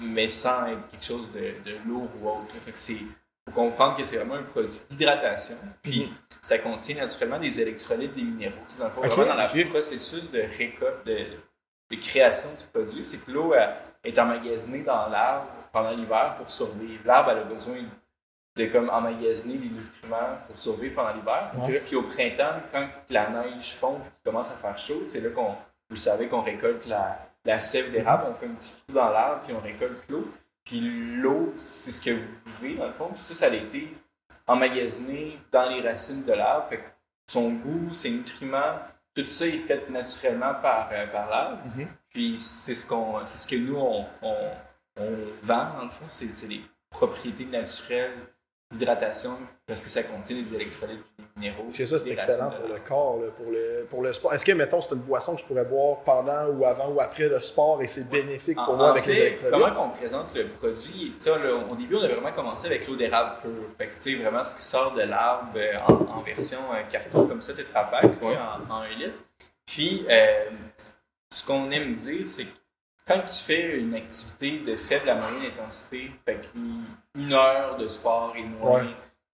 Mais 0.00 0.28
sans 0.28 0.67
être 0.67 0.88
quelque 0.90 1.05
chose 1.05 1.31
de, 1.33 1.55
de 1.69 1.76
lourd 1.87 2.09
ou 2.21 2.28
autre. 2.28 2.55
Fait 2.61 2.73
que 2.73 2.78
c'est 2.78 2.99
faut 3.49 3.53
comprendre 3.53 3.97
que 3.97 4.05
c'est 4.05 4.17
vraiment 4.17 4.35
un 4.35 4.43
produit 4.43 4.81
d'hydratation. 4.91 5.57
Puis 5.83 6.13
ça 6.41 6.59
contient 6.59 6.97
naturellement 6.97 7.39
des 7.39 7.61
électrolytes, 7.61 8.15
des 8.15 8.23
minéraux. 8.23 8.55
Dans 8.79 8.85
le 8.85 8.91
fond, 8.91 9.01
vraiment 9.01 9.35
dans 9.35 9.55
le 9.55 9.69
processus 9.69 10.31
de 10.31 10.43
récolte, 10.59 11.05
de, 11.07 11.19
de 11.91 12.01
création 12.01 12.51
du 12.59 12.65
produit, 12.67 13.05
c'est 13.05 13.19
que 13.19 13.31
l'eau 13.31 13.55
elle, 13.55 13.75
est 14.05 14.19
emmagasinée 14.19 14.83
dans 14.83 15.09
l'arbre 15.09 15.47
pendant 15.73 15.91
l'hiver 15.91 16.35
pour 16.37 16.51
survivre. 16.51 17.03
L'arbre 17.05 17.31
elle 17.31 17.39
a 17.39 17.45
besoin 17.45 17.77
de 18.57 18.67
comme 18.67 18.91
emmagasiner 18.91 19.55
les 19.55 19.71
nutriments 19.71 20.39
pour 20.47 20.59
survivre 20.59 20.95
pendant 20.95 21.15
l'hiver. 21.15 21.53
Puis 21.87 21.97
au 21.97 22.03
printemps, 22.03 22.61
quand 22.73 22.87
la 23.11 23.31
neige 23.31 23.75
fond 23.75 23.99
et 23.99 24.11
qu'il 24.11 24.23
commence 24.25 24.51
à 24.51 24.55
faire 24.55 24.77
chaud, 24.77 25.03
c'est 25.05 25.21
là 25.21 25.31
qu'on, 25.31 25.55
vous 25.89 25.97
savez, 25.97 26.29
qu'on 26.29 26.43
récolte 26.43 26.87
la, 26.87 27.19
la 27.45 27.61
sève 27.61 27.91
d'érable. 27.91 28.25
On 28.31 28.35
fait 28.35 28.47
un 28.47 28.55
petit 28.55 28.73
trou 28.73 28.93
dans 28.93 29.09
l'arbre 29.11 29.43
puis 29.45 29.55
on 29.55 29.61
récolte 29.61 30.09
l'eau. 30.09 30.29
Puis 30.64 30.81
l'eau, 30.81 31.52
c'est 31.57 31.92
ce 31.92 32.00
que 32.00 32.11
vous 32.11 32.28
buvez 32.61 32.75
dans 32.75 32.87
le 32.87 32.92
fond. 32.92 33.09
Puis 33.09 33.21
ça, 33.21 33.35
ça 33.35 33.47
a 33.47 33.54
été 33.54 33.88
emmagasiné 34.47 35.38
dans 35.50 35.69
les 35.69 35.81
racines 35.81 36.25
de 36.25 36.33
l'arbre. 36.33 36.69
Fait 36.69 36.78
que 36.78 36.88
son 37.26 37.50
goût, 37.50 37.92
ses 37.92 38.11
nutriments, 38.11 38.78
tout 39.14 39.26
ça 39.26 39.47
est 39.47 39.59
fait 39.59 39.88
naturellement 39.90 40.54
par, 40.54 40.88
euh, 40.92 41.07
par 41.07 41.28
l'arbre. 41.28 41.59
Mhm. 41.76 41.88
Puis 42.11 42.38
c'est 42.38 42.75
ce 42.75 42.87
qu'on, 42.87 43.25
c'est 43.26 43.38
ce 43.38 43.47
que 43.47 43.57
nous 43.57 43.76
on, 43.76 44.07
on, 44.23 44.37
on 44.97 45.11
vend 45.42 45.75
dans 45.78 45.85
le 45.85 45.90
fond, 45.90 46.04
c'est 46.09 46.26
les 46.47 46.62
propriétés 46.90 47.47
naturelles 47.47 48.12
d'hydratation 48.73 49.37
parce 49.67 49.83
que 49.83 49.88
ça 49.88 50.02
contient 50.02 50.37
des 50.43 50.55
électrolytes 50.55 51.00
des 51.19 51.25
minéraux. 51.37 51.67
C'est 51.71 51.87
ça, 51.87 51.99
c'est 51.99 52.11
excellent 52.11 52.50
pour 52.50 52.69
le 52.69 52.81
corps, 52.87 53.19
là, 53.21 53.29
pour, 53.37 53.50
le, 53.50 53.87
pour 53.88 54.02
le 54.02 54.12
sport. 54.12 54.33
Est-ce 54.35 54.45
que, 54.45 54.52
mettons, 54.52 54.81
c'est 54.81 54.95
une 54.95 55.00
boisson 55.02 55.35
que 55.35 55.41
je 55.43 55.47
pourrais 55.47 55.64
boire 55.64 55.99
pendant 56.05 56.47
ou 56.49 56.64
avant 56.67 56.88
ou 56.91 57.00
après 57.00 57.29
le 57.29 57.41
sport 57.41 57.81
et 57.83 57.87
c'est 57.87 58.09
bénéfique 58.09 58.57
pour 58.57 58.71
En- 58.75 58.76
moi 58.76 58.87
en 58.88 58.91
avec 58.91 59.05
fait, 59.05 59.12
les 59.12 59.21
électrolytes? 59.21 59.52
Comment 59.69 59.87
on 59.87 59.91
présente 59.91 60.35
le 60.35 60.49
produit? 60.49 61.14
Au 61.71 61.75
début, 61.76 61.97
on 61.97 62.02
a 62.02 62.09
vraiment 62.09 62.33
commencé 62.33 62.67
avec 62.67 62.87
l'eau 62.88 62.97
d'érable 62.97 63.37
pure. 63.43 63.50
Fait 63.79 63.87
que, 63.87 63.95
tu 63.97 64.00
sais, 64.00 64.14
vraiment 64.17 64.45
ce 64.45 64.55
qui 64.57 64.62
sort 64.62 64.93
de 64.95 65.02
l'arbre 65.02 65.52
euh, 65.57 65.75
en, 65.88 66.19
en 66.19 66.23
version 66.23 66.59
euh, 66.73 66.83
carton 66.91 67.26
comme 67.26 67.41
ça, 67.43 67.52
Tetra 67.55 67.85
Pak, 67.85 68.05
oui, 68.21 68.35
en, 68.69 68.73
en 68.75 68.81
1 68.83 68.88
litre. 68.99 69.14
Puis, 69.67 70.05
euh, 70.11 70.50
ce 71.31 71.45
qu'on 71.47 71.71
aime 71.71 71.95
dire, 71.95 72.26
c'est 72.26 72.45
que 72.45 72.50
quand 73.07 73.21
tu 73.29 73.43
fais 73.45 73.79
une 73.79 73.95
activité 73.95 74.59
de 74.61 74.76
faible 74.76 75.09
à 75.09 75.14
moyenne 75.14 75.50
intensité, 75.57 76.11
fait 76.25 76.41
une 77.14 77.33
heure 77.33 77.76
de 77.76 77.87
sport 77.88 78.35
et 78.37 78.42
moins, 78.42 78.85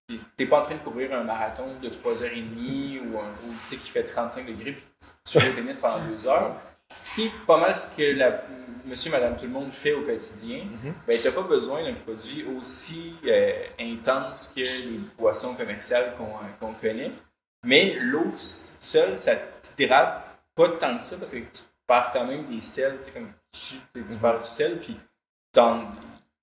Ouais. 0.08 0.16
t'es 0.37 0.47
pas 0.47 0.58
en 0.61 0.62
train 0.62 0.75
de 0.75 0.80
courir 0.80 1.12
un 1.14 1.23
marathon 1.25 1.66
de 1.82 1.88
3h30 1.88 3.00
ou 3.00 3.18
un 3.18 3.30
ou, 3.30 3.54
tu 3.68 3.76
qui 3.76 3.90
fait 3.90 4.04
35 4.04 4.47
degrés 4.47 4.73
puis 4.73 4.85
tu 5.25 5.38
joues 5.38 5.47
au 5.47 5.52
tennis 5.54 5.78
pendant 5.78 6.04
2 6.06 6.26
heures, 6.26 6.56
ce 6.90 7.14
qui 7.14 7.26
est 7.26 7.32
pas 7.47 7.58
mal 7.58 7.75
ce 7.76 7.87
que 7.97 8.16
la, 8.16 8.42
monsieur, 8.87 9.11
madame, 9.11 9.37
tout 9.37 9.44
le 9.44 9.50
monde 9.50 9.70
fait 9.70 9.92
au 9.92 10.02
quotidien, 10.02 10.64
ben, 11.06 11.16
t'as 11.23 11.32
pas 11.32 11.42
besoin 11.42 11.82
d'un 11.85 11.94
produit 11.94 12.44
aussi 12.58 13.14
euh, 13.26 13.52
intense 13.78 14.49
que 14.56 14.61
les 14.61 14.99
boissons 15.18 15.54
commerciales 15.54 16.14
qu'on 16.16 16.68
euh, 16.68 16.73
connaît. 16.80 17.11
Mais 17.64 17.94
l'eau 18.00 18.32
seule, 18.37 19.16
ça 19.16 19.35
t'hydrate 19.76 20.25
pas 20.54 20.68
tant 20.70 20.97
que 20.97 21.02
ça 21.02 21.16
parce 21.18 21.32
que 21.32 21.37
tu 21.38 21.62
perds 21.87 22.11
quand 22.12 22.25
même 22.25 22.47
des 22.47 22.61
sels, 22.61 22.99
tu 23.04 23.11
comme 23.12 23.30
tu, 23.52 23.75
tu 23.94 24.18
perds 24.18 24.40
du 24.40 24.47
sel, 24.47 24.80
puis 24.80 24.99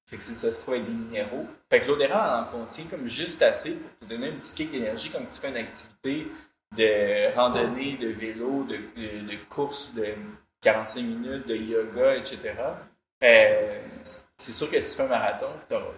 fait 0.05 0.17
que 0.17 0.23
c'est- 0.23 0.35
ça 0.35 0.51
se 0.51 0.61
trouve 0.61 0.75
avec 0.75 0.85
des 0.85 0.93
minéraux. 0.93 1.47
Fait 1.69 1.81
que 1.81 1.87
l'eau 1.87 1.97
en 2.11 2.45
contient 2.45 2.85
comme 2.85 3.07
juste 3.07 3.41
assez 3.41 3.71
pour 3.73 3.89
te 3.99 4.05
donner 4.05 4.29
un 4.29 4.35
petit 4.35 4.53
kick 4.53 4.71
d'énergie 4.71 5.09
comme 5.09 5.27
tu 5.27 5.39
fais 5.39 5.49
une 5.49 5.57
activité 5.57 6.27
de 6.77 7.33
randonnée, 7.35 7.97
de 7.97 8.07
vélo, 8.09 8.63
de, 8.63 8.75
de, 8.75 9.35
course 9.49 9.93
de 9.93 10.05
45 10.61 11.01
minutes, 11.01 11.47
de 11.47 11.55
yoga, 11.55 12.15
etc. 12.15 12.53
Euh, 13.23 13.79
c'est 14.37 14.51
sûr 14.51 14.69
que 14.69 14.79
si 14.81 14.91
tu 14.91 14.97
fais 14.97 15.03
un 15.03 15.07
marathon, 15.07 15.47
t'auras- 15.69 15.93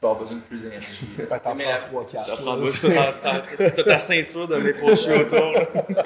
tu 0.00 0.06
vas 0.06 0.12
avoir 0.12 0.22
besoin 0.24 0.38
de 0.38 0.42
plus 0.44 0.62
d'énergie. 0.62 1.06
t'en 1.28 1.38
prends 1.56 1.78
trois, 1.80 2.06
quatre. 2.06 2.66
Ça. 2.68 3.14
T'as 3.58 3.82
ta 3.84 3.98
ceinture 3.98 4.48
de 4.48 4.58
Shoe 4.96 5.20
autour. 5.20 5.52
là. 5.52 5.66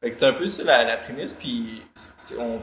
Fait 0.00 0.10
que 0.10 0.14
c'est 0.14 0.26
un 0.26 0.32
peu 0.34 0.46
ça 0.46 0.62
la, 0.64 0.84
la 0.84 0.96
prémisse, 0.98 1.32
puis 1.34 1.82
on, 2.38 2.60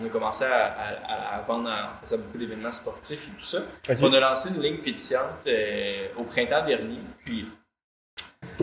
on, 0.00 0.06
a 0.06 0.08
commencé 0.08 0.44
à, 0.44 0.66
à- 0.66 1.36
à 1.36 1.40
vendre, 1.42 1.68
à- 1.68 1.92
on 1.96 2.00
faisait 2.04 2.16
beaucoup 2.18 2.38
d'événements 2.38 2.72
sportifs 2.72 3.20
et 3.26 3.38
tout 3.38 3.44
ça. 3.44 3.58
On 4.00 4.12
a 4.12 4.20
lancé 4.20 4.48
une 4.50 4.62
ligne 4.62 4.78
pétillante 4.78 5.46
euh, 5.46 6.06
au 6.16 6.22
printemps 6.22 6.64
dernier, 6.64 7.00
puis 7.24 7.46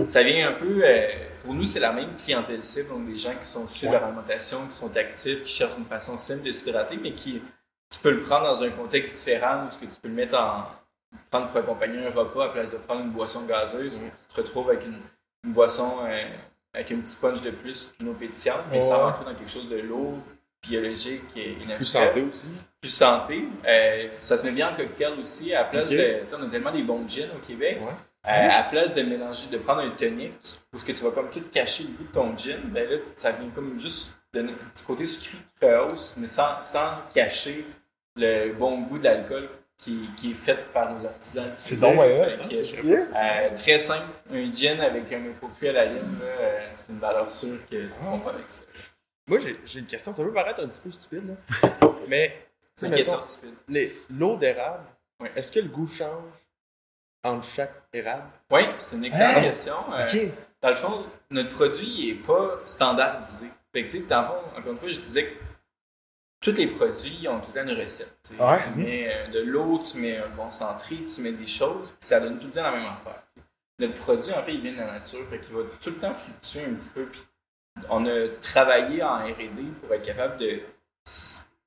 ça 0.08 0.24
vient 0.24 0.50
un 0.50 0.54
peu, 0.54 0.82
euh, 0.84 1.08
pour 1.44 1.54
nous 1.54 1.66
c'est 1.66 1.80
la 1.82 1.92
même 1.92 2.16
clientèle 2.16 2.64
cible, 2.64 2.90
donc 2.90 3.06
des 3.08 3.18
gens 3.18 3.34
qui 3.40 3.48
sont 3.48 3.68
sur 3.68 3.90
Ouais. 3.90 3.94
leur 3.96 4.06
alimentation, 4.06 4.66
qui 4.68 4.76
sont 4.76 4.96
actifs, 4.96 5.44
qui 5.44 5.54
cherchent 5.54 5.78
une 5.78 5.86
façon 5.86 6.18
simple 6.18 6.44
de 6.44 6.52
s'hydrater, 6.52 6.98
mais 6.98 7.12
qui, 7.12 7.42
tu 7.92 8.00
peux 8.00 8.12
le 8.12 8.22
prendre 8.22 8.46
dans 8.46 8.64
un 8.64 8.70
contexte 8.70 9.26
différent, 9.26 9.66
où 9.68 9.72
ce 9.72 9.78
que 9.78 9.86
tu 9.86 10.00
peux 10.02 10.08
le 10.08 10.16
mettre 10.16 10.38
en, 10.40 10.66
prendre 11.30 11.48
pour 11.48 11.58
accompagner 11.58 12.06
un 12.06 12.12
repas 12.12 12.46
à 12.46 12.50
place 12.50 12.72
de 12.72 12.78
prendre 12.78 13.02
une 13.02 13.12
boisson 13.12 13.46
gazeuse, 13.46 14.00
tu 14.00 14.34
te 14.34 14.42
retrouves 14.42 14.70
avec 14.70 14.86
une, 14.86 15.00
une 15.44 15.54
boisson 15.54 16.00
euh, 16.06 16.24
avec 16.74 16.92
un 16.92 17.00
petit 17.00 17.16
punch 17.18 17.42
de 17.42 17.52
plus 17.52 17.94
qu'une 17.98 18.10
eau 18.10 18.14
pétillante, 18.14 18.66
mais 18.72 18.82
sans 18.82 19.00
rentrer 19.00 19.26
dans 19.26 19.34
quelque 19.34 19.52
chose 19.52 19.70
de 19.70 19.78
lourd, 19.78 20.20
biologique 20.62 21.24
et, 21.36 21.56
naturel. 21.66 21.78
Plus 21.78 21.86
santé 21.86 22.22
aussi. 22.22 22.48
Plus 22.82 22.90
santé. 22.90 23.46
Euh, 23.66 24.08
ça 24.20 24.38
se 24.38 24.46
met 24.46 24.52
bien 24.52 24.72
en 24.72 24.76
cocktail 24.76 25.14
aussi. 25.20 25.54
À 25.54 25.62
la 25.62 25.68
place 25.68 25.90
Ok. 25.90 25.98
de. 25.98 26.36
On 26.38 26.48
a 26.48 26.50
tellement 26.50 26.72
des 26.72 26.84
bons 26.84 27.08
gins 27.08 27.30
au 27.36 27.46
Québec. 27.46 27.80
Ouais. 27.82 27.94
Euh, 28.28 28.30
à 28.30 28.48
la 28.48 28.64
place 28.64 28.94
de 28.94 29.04
mélanger, 29.04 29.50
de 29.52 29.58
prendre 29.58 29.82
un 29.82 29.92
tonic, 29.92 30.34
où 30.74 30.80
ce 30.80 30.86
que 30.86 30.92
tu 30.94 31.04
vas 31.04 31.12
comme 31.12 31.30
tout 31.30 31.44
cacher 31.52 31.84
le 31.84 31.90
goût 31.90 32.04
de 32.06 32.12
ton 32.12 32.36
gin, 32.36 32.60
ben 32.66 32.90
là, 32.90 32.98
ça 33.14 33.32
vient 33.32 33.50
comme 33.54 33.80
juste 33.80 34.18
donner 34.34 34.52
un 34.52 34.70
petit 34.74 34.84
côté 34.84 35.06
sucré 35.06 35.38
qui 35.60 35.66
rehausse, 35.66 36.16
mais 36.18 36.26
sans, 36.26 36.62
sans 36.64 37.02
cacher 37.14 37.64
le 38.16 38.54
bon 38.54 38.82
goût 38.82 38.98
de 38.98 39.04
l'alcool 39.04 39.48
qui, 39.78 40.10
qui 40.18 40.32
est 40.32 40.36
fait 40.36 40.72
par 40.74 40.94
nos 40.94 41.06
artisans. 41.06 41.52
C'est 41.56 41.80
donc 41.80 42.00
ouais, 42.00 42.38
hein, 42.40 43.10
euh, 43.16 43.56
très 43.56 43.78
simple, 43.80 44.08
un 44.32 44.54
gin 44.54 44.80
avec 44.80 45.12
un 45.14 45.22
fruit 45.52 45.70
à 45.70 45.74
la 45.74 45.86
lime, 45.86 46.20
euh, 46.24 46.70
c'est 46.74 46.90
une 46.92 47.00
valeur 47.00 47.30
sûre 47.32 47.58
que 47.70 47.76
tu 47.76 47.90
te 47.90 47.96
trompes 47.96 48.24
pas 48.24 48.32
avec 48.32 48.50
ça. 48.50 48.62
Moi, 49.28 49.40
j'ai 49.66 49.80
une 49.80 49.86
question. 49.88 50.14
Ça 50.14 50.24
peut 50.24 50.32
paraître 50.32 50.64
un 50.64 50.68
petit 50.68 50.80
peu 50.80 50.92
stupide, 50.92 51.24
là. 51.28 51.70
Mais, 52.08 52.46
C'est 52.76 52.88
une 52.88 52.94
question 52.96 53.20
stupide. 53.22 53.56
l'eau 54.10 54.38
d'érable, 54.38 54.84
Ouais. 55.20 55.32
est-ce 55.36 55.52
que 55.52 55.60
le 55.62 55.70
goût 55.70 55.88
change 55.88 56.34
entre 57.24 57.46
chaque 57.46 57.74
érable? 57.94 58.24
Oui, 58.52 58.62
c'est 58.78 58.96
une 58.96 59.06
excellente 59.06 59.38
Hein? 59.38 59.42
question. 59.42 59.76
Euh. 59.94 60.28
Dans 60.62 60.70
le 60.70 60.76
fond, 60.76 61.06
notre 61.32 61.50
produit 61.56 62.08
n'est 62.16 62.24
pas 62.24 62.60
standardisé. 62.66 63.48
Fait 63.74 63.84
que, 63.86 63.92
tu 63.92 63.98
sais, 64.00 64.04
dans 64.06 64.22
le 64.22 64.28
fond, 64.28 64.34
encore 64.58 64.72
une 64.74 64.78
fois, 64.78 64.90
je 64.90 65.00
disais 65.00 65.26
que 65.26 65.36
tous 66.52 66.58
les 66.58 66.68
produits 66.68 67.28
ont 67.28 67.40
tout 67.40 67.50
le 67.56 67.62
temps 67.66 67.68
une 67.72 67.78
recette. 67.82 68.18
tu 68.30 68.36
sais. 68.38 68.44
Ouais. 68.44 68.58
Tu 68.64 68.80
mets 68.80 69.10
euh, 69.12 69.28
de 69.30 69.40
l'eau, 69.40 69.82
tu 69.84 69.98
mets 69.98 70.18
un 70.18 70.30
concentré, 70.30 70.98
tu 71.06 71.22
mets 71.22 71.32
des 71.32 71.48
choses, 71.48 71.90
puis 71.90 72.08
ça 72.08 72.20
donne 72.20 72.38
tout 72.40 72.46
le 72.48 72.52
temps 72.54 72.64
la 72.64 72.72
même 72.72 72.86
affaire. 72.86 73.22
tu 73.34 73.42
sais. 73.42 73.46
Notre 73.80 73.96
produit, 73.96 74.32
en 74.34 74.44
fait, 74.44 74.54
il 74.54 74.62
vient 74.62 74.74
de 74.74 74.78
la 74.78 74.92
nature, 74.94 75.20
fait 75.30 75.40
qu'il 75.40 75.56
va 75.56 75.64
tout 75.82 75.90
le 75.90 75.96
temps 75.98 76.14
fluctuer 76.14 76.66
un 76.66 76.74
petit 76.76 76.90
peu. 76.90 77.06
Puis 77.06 77.22
on 77.90 78.06
a 78.06 78.28
travaillé 78.40 79.02
en 79.04 79.18
R&D 79.26 79.62
pour 79.82 79.94
être 79.94 80.06
capable 80.06 80.38
de 80.38 80.60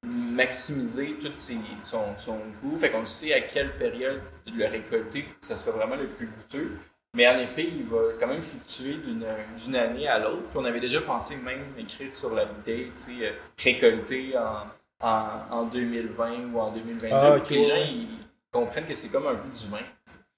maximiser 0.05 1.15
tout 1.21 1.31
ses- 1.35 1.59
son, 1.83 2.17
son 2.19 2.39
goût. 2.63 2.79
Fait 2.79 2.91
qu'on 2.91 3.05
sait 3.05 3.35
à 3.35 3.41
quelle 3.41 3.77
période 3.77 4.21
le 4.47 4.65
récolter 4.67 5.23
pour 5.25 5.41
que 5.41 5.47
ça 5.47 5.57
soit 5.57 5.73
vraiment 5.73 5.97
le 5.97 6.07
plus 6.07 6.27
goûteux. 6.27 6.77
Mais 7.19 7.27
en 7.27 7.37
effet, 7.39 7.65
il 7.65 7.85
va 7.87 7.99
quand 8.21 8.29
même 8.29 8.41
fluctuer 8.41 8.95
d'une 8.95 9.27
d'une 9.61 9.75
année 9.75 10.07
à 10.07 10.21
l'autre. 10.21 10.45
Puis 10.51 10.57
on 10.57 10.65
avait 10.65 10.79
déjà 10.79 11.01
pensé 11.01 11.35
même 11.35 11.65
écrire 11.77 12.15
sur 12.15 12.33
la 12.33 12.45
bouteille, 12.45 12.93
tu 12.95 13.19
sais, 13.19 13.27
euh, 13.27 13.33
récolter 13.59 14.39
en, 14.39 14.69
en, 15.05 15.41
en 15.51 15.65
2020 15.65 16.53
ou 16.55 16.61
en 16.61 16.71
2022. 16.71 17.09
Ah, 17.13 17.33
pour 17.33 17.49
que 17.49 17.55
les 17.55 17.65
gens 17.65 17.75
ils 17.75 18.07
comprennent 18.53 18.87
que 18.87 18.95
c'est 18.95 19.09
comme 19.09 19.27
un 19.27 19.35
peu 19.35 19.49
du 19.49 19.67
vin. 19.67 19.79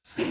C'est 0.02 0.24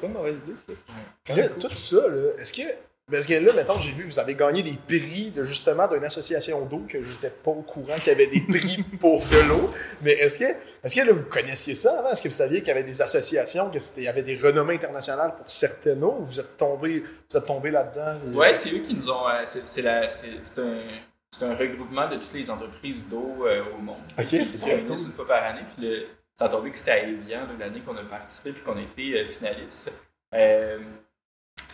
pas 0.00 0.06
une 0.06 0.12
mauvaise 0.12 0.42
idée, 0.42 0.56
ça. 0.58 1.34
Là, 1.34 1.48
tout 1.48 1.70
ça, 1.70 1.96
est-ce 2.36 2.52
que. 2.52 2.62
Parce 3.10 3.26
que 3.26 3.34
là, 3.34 3.52
mettons, 3.52 3.78
j'ai 3.82 3.92
vu 3.92 4.04
que 4.04 4.12
vous 4.12 4.18
avez 4.18 4.34
gagné 4.34 4.62
des 4.62 4.78
prix 4.88 5.30
de 5.30 5.44
justement 5.44 5.86
d'une 5.86 6.04
association 6.04 6.64
d'eau 6.64 6.84
que 6.88 7.02
je 7.02 7.08
n'étais 7.10 7.28
pas 7.30 7.50
au 7.50 7.60
courant 7.60 7.96
qu'il 7.96 8.06
y 8.08 8.10
avait 8.12 8.26
des 8.28 8.40
prix 8.48 8.82
pour 8.98 9.20
de 9.20 9.46
l'eau. 9.48 9.70
Mais 10.00 10.12
est-ce 10.12 10.38
que, 10.38 10.44
est-ce 10.82 10.94
que 10.96 11.00
là, 11.02 11.12
vous 11.12 11.24
connaissiez 11.26 11.74
ça 11.74 11.98
avant? 11.98 12.10
Est-ce 12.10 12.22
que 12.22 12.28
vous 12.28 12.34
saviez 12.34 12.60
qu'il 12.60 12.68
y 12.68 12.70
avait 12.70 12.82
des 12.82 13.02
associations, 13.02 13.70
qu'il 13.70 14.02
y 14.04 14.08
avait 14.08 14.22
des 14.22 14.36
renommées 14.36 14.76
internationales 14.76 15.34
pour 15.36 15.50
certaines 15.50 16.02
eaux? 16.02 16.16
Ou 16.20 16.24
vous 16.24 16.40
êtes 16.40 16.56
tombé, 16.56 17.00
vous 17.30 17.36
êtes 17.36 17.44
tombé 17.46 17.70
là-dedans? 17.70 18.18
et- 18.32 18.34
Ouais, 18.34 18.54
c'est 18.54 18.70
eux 18.72 18.78
qui 18.78 18.94
nous 18.94 19.10
ont. 19.10 19.28
euh, 19.28 19.42
c'est 19.44 19.86
un, 19.86 20.08
c'est 20.08 21.42
un 21.44 21.54
regroupement 21.56 22.08
de 22.08 22.16
toutes 22.16 22.32
les 22.32 22.50
entreprises 22.50 23.04
d'eau 23.06 23.44
euh, 23.46 23.64
au 23.76 23.82
monde. 23.82 23.96
Ok, 24.18 24.28
c'est 24.46 24.64
cool. 24.64 24.80
une 24.88 24.96
fois 24.96 25.26
par 25.26 25.42
année. 25.44 25.60
Puis 25.76 25.86
le, 25.86 26.06
ça 26.32 26.46
a 26.46 26.48
tombé 26.48 26.70
que 26.70 26.78
c'était 26.78 26.92
à 26.92 27.02
Evian 27.02 27.40
l'année 27.60 27.80
qu'on 27.80 27.96
a 27.98 28.02
participé 28.02 28.52
puis 28.52 28.62
qu'on 28.62 28.78
a 28.78 28.82
été 28.82 29.20
euh, 29.20 29.26
finaliste. 29.26 29.92
Euh, 30.34 30.78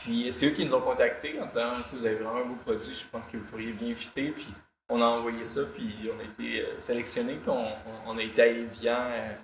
puis 0.03 0.29
c'est 0.33 0.47
eux 0.47 0.51
qui 0.51 0.65
nous 0.65 0.75
ont 0.75 0.81
contactés 0.81 1.39
en 1.41 1.47
disant 1.47 1.71
Vous 1.93 2.05
avez 2.07 2.17
vraiment 2.17 2.37
un 2.41 2.49
beau 2.49 2.57
produit, 2.65 2.95
je 2.95 3.05
pense 3.11 3.27
que 3.29 3.37
vous 3.37 3.45
pourriez 3.45 3.73
bien 3.73 3.95
fitter. 3.95 4.31
Puis 4.31 4.47
on 4.89 5.01
a 5.01 5.05
envoyé 5.07 5.45
ça, 5.45 5.63
puis 5.75 5.95
on 6.15 6.19
a 6.21 6.25
été 6.25 6.63
euh, 6.63 6.81
sélectionnés, 6.81 7.35
puis 7.37 7.51
on, 7.51 7.67
on- 7.67 8.15
on 8.15 8.19
a 8.19 8.23
été 8.23 8.43
à 8.43 8.47
Evian. 8.49 8.97
euh, 9.11 9.35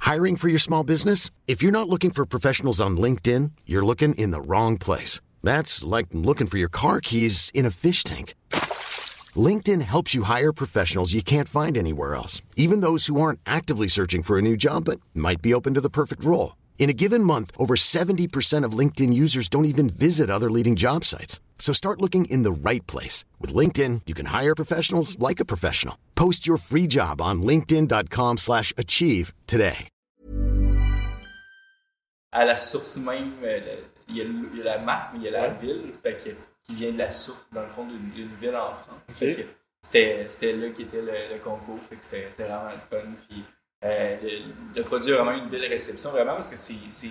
Hiring 0.00 0.36
for 0.36 0.48
your 0.48 0.60
small 0.60 0.84
business? 0.84 1.30
If 1.46 1.62
you're 1.62 1.72
not 1.72 1.88
looking 1.88 2.10
for 2.10 2.24
professionals 2.24 2.80
on 2.80 2.96
LinkedIn, 2.96 3.50
you're 3.66 3.84
looking 3.84 4.14
in 4.14 4.30
the 4.30 4.40
wrong 4.40 4.78
place. 4.78 5.20
That's 5.42 5.84
like 5.84 6.06
looking 6.12 6.46
for 6.46 6.56
your 6.58 6.70
car 6.70 7.00
keys 7.00 7.50
in 7.54 7.66
a 7.66 7.70
fish 7.70 8.04
tank. 8.04 8.34
LinkedIn 9.36 9.82
helps 9.82 10.14
you 10.14 10.22
hire 10.24 10.52
professionals 10.52 11.12
you 11.12 11.20
can't 11.22 11.48
find 11.48 11.76
anywhere 11.76 12.14
else, 12.14 12.40
even 12.56 12.80
those 12.80 13.06
who 13.06 13.20
aren't 13.20 13.40
actively 13.46 13.86
searching 13.88 14.22
for 14.22 14.38
a 14.38 14.42
new 14.42 14.56
job 14.56 14.84
but 14.86 14.98
might 15.14 15.42
be 15.42 15.52
open 15.52 15.74
to 15.74 15.80
the 15.80 15.90
perfect 15.90 16.24
role. 16.24 16.56
In 16.78 16.88
a 16.88 16.92
given 16.94 17.22
month, 17.24 17.50
over 17.58 17.74
70% 17.74 18.64
of 18.64 18.72
LinkedIn 18.72 19.12
users 19.12 19.48
don't 19.50 19.66
even 19.66 19.90
visit 19.90 20.30
other 20.30 20.50
leading 20.50 20.76
job 20.76 21.04
sites. 21.04 21.40
So 21.58 21.72
start 21.74 22.00
looking 22.00 22.24
in 22.26 22.44
the 22.44 22.52
right 22.52 22.86
place. 22.86 23.24
With 23.40 23.52
LinkedIn, 23.52 24.02
you 24.06 24.14
can 24.14 24.26
hire 24.26 24.54
professionals 24.54 25.18
like 25.18 25.40
a 25.40 25.44
professional. 25.44 25.98
Post 26.14 26.46
your 26.46 26.56
free 26.56 26.86
job 26.86 27.20
on 27.20 27.42
linkedin.com 27.42 28.38
slash 28.38 28.72
achieve 28.78 29.34
today. 29.46 29.88
à 32.30 32.44
la 32.44 32.56
source 32.58 32.98
même, 32.98 33.32
euh, 33.42 33.80
il 34.08 34.16
y, 34.16 34.20
a, 34.20 34.24
le- 34.24 34.50
il 34.52 34.58
y 34.58 34.60
a 34.60 34.64
la 34.76 34.78
marque, 34.78 35.14
mais 35.14 35.20
il 35.20 35.24
y 35.24 35.28
a 35.28 35.30
la 35.30 35.48
ville, 35.54 35.92
fait 36.02 36.14
que, 36.22 36.30
qui 36.66 36.74
vient 36.74 36.92
de 36.92 36.98
la 36.98 37.10
source, 37.10 37.40
dans 37.52 37.62
le 37.62 37.68
fond, 37.74 37.86
d'une 37.86 38.10
d'une 38.10 38.28
ville 38.40 38.54
en 38.54 38.74
France. 38.74 39.16
Fait 39.18 39.34
que 39.34 39.42
C'était 39.82 40.26
c'était 40.28 40.52
là 40.52 40.68
qui 40.68 40.82
était 40.82 41.00
le, 41.00 41.12
le 41.34 41.40
concours, 41.42 41.78
fait 41.88 41.96
que 41.96 42.04
c'était 42.04 42.28
c'était 42.30 42.44
vraiment 42.44 42.70
le 42.70 42.78
fun. 42.90 43.08
Puis, 43.28 43.42
euh, 43.84 44.16
le, 44.22 44.74
le 44.76 44.82
produit 44.84 45.12
a 45.12 45.22
vraiment 45.22 45.36
une 45.42 45.48
belle 45.48 45.66
réception, 45.66 46.10
vraiment, 46.10 46.34
parce 46.34 46.48
que 46.48 46.56
c'est 46.56 46.74
c'est- 46.88 47.06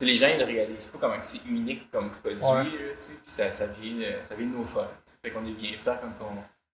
c'est- 0.00 0.06
les 0.06 0.14
gens 0.14 0.28
ne 0.38 0.44
réalisent 0.44 0.86
pas 0.88 0.98
comment 0.98 1.16
c'est 1.20 1.44
unique 1.46 1.90
comme 1.90 2.10
produit, 2.10 2.42
Ouais. 2.42 2.64
là, 2.64 2.92
tu 2.92 3.02
sais, 3.02 3.12
puis 3.12 3.20
ça, 3.26 3.52
ça, 3.52 3.66
vient, 3.66 4.00
euh, 4.02 4.24
ça 4.24 4.34
vient 4.34 4.46
de 4.46 4.56
nos 4.56 4.64
sais. 4.64 5.16
Fait 5.22 5.30
qu'on 5.30 5.44
est 5.46 5.52
bien 5.52 5.72
fiers 5.72 5.92
quand 6.00 6.12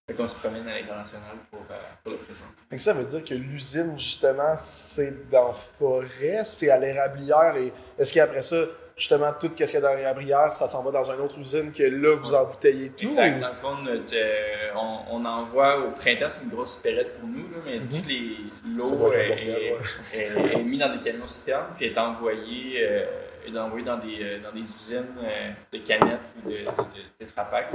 Fait 0.09 0.15
qu'on 0.15 0.29
se 0.29 0.37
promène 0.37 0.69
à 0.69 0.79
l'international 0.79 1.37
pour, 1.51 1.63
euh, 1.69 1.75
pour 2.05 2.13
le 2.13 2.19
présenter. 2.19 2.63
Fait 2.71 2.77
que 2.77 2.83
ça 2.83 2.93
veut 2.93 3.05
dire 3.05 3.25
que 3.25 3.35
l'usine, 3.35 3.99
justement, 3.99 4.57
c'est 4.57 5.29
dans 5.29 5.53
forêt, 5.53 6.43
c'est 6.45 6.71
à 6.71 6.79
l'érablière. 6.79 7.57
Et 7.57 7.73
est-ce 7.99 8.13
qu'après 8.15 8.43
ça, 8.43 8.57
justement, 8.97 9.33
tout 9.39 9.49
ce 9.49 9.65
qu'il 9.65 9.75
y 9.75 9.77
a 9.77 9.81
dans 9.81 9.95
l'érablière, 9.95 10.51
ça 10.51 10.67
s'en 10.69 10.83
va 10.83 10.91
dans 10.91 11.05
une 11.11 11.21
autre 11.21 11.39
usine 11.39 11.71
que 11.73 11.83
là, 11.83 12.15
vous 12.17 12.35
embouteillez 12.35 12.91
tout? 12.91 13.05
Exact. 13.05 13.39
Dans 13.41 13.51
le 13.51 13.55
fond, 13.55 13.77
notre, 13.83 14.15
euh, 14.15 14.71
on, 14.75 15.17
on 15.19 15.25
envoie 15.25 15.79
au 15.87 15.91
printemps, 15.91 16.29
c'est 16.29 16.45
une 16.45 16.51
grosse 16.51 16.77
période 16.77 17.09
pour 17.21 17.29
nous, 17.29 17.43
là, 17.51 17.59
mais 17.65 17.79
Mhm. 17.79 17.89
toutes 17.91 18.07
les 18.09 18.37
l'eau 18.75 18.85
est, 18.85 18.93
un 18.93 18.97
bordel, 18.97 19.31
ouais. 19.31 19.79
est- 20.15 20.53
est 20.55 20.63
mis 20.63 20.79
dans 20.79 20.93
des 20.97 20.99
camions 21.01 21.27
citernes, 21.27 21.67
puis 21.77 21.87
est 21.87 21.99
envoyée, 21.99 22.79
euh, 22.81 23.05
dans 23.83 23.99
des 23.99 24.19
euh, 24.23 24.39
dans 24.43 24.51
des 24.53 24.61
usines 24.63 25.05
de 25.73 25.79
canettes 25.79 26.21
ou 26.45 26.51
de, 26.51 26.57
de, 26.57 27.27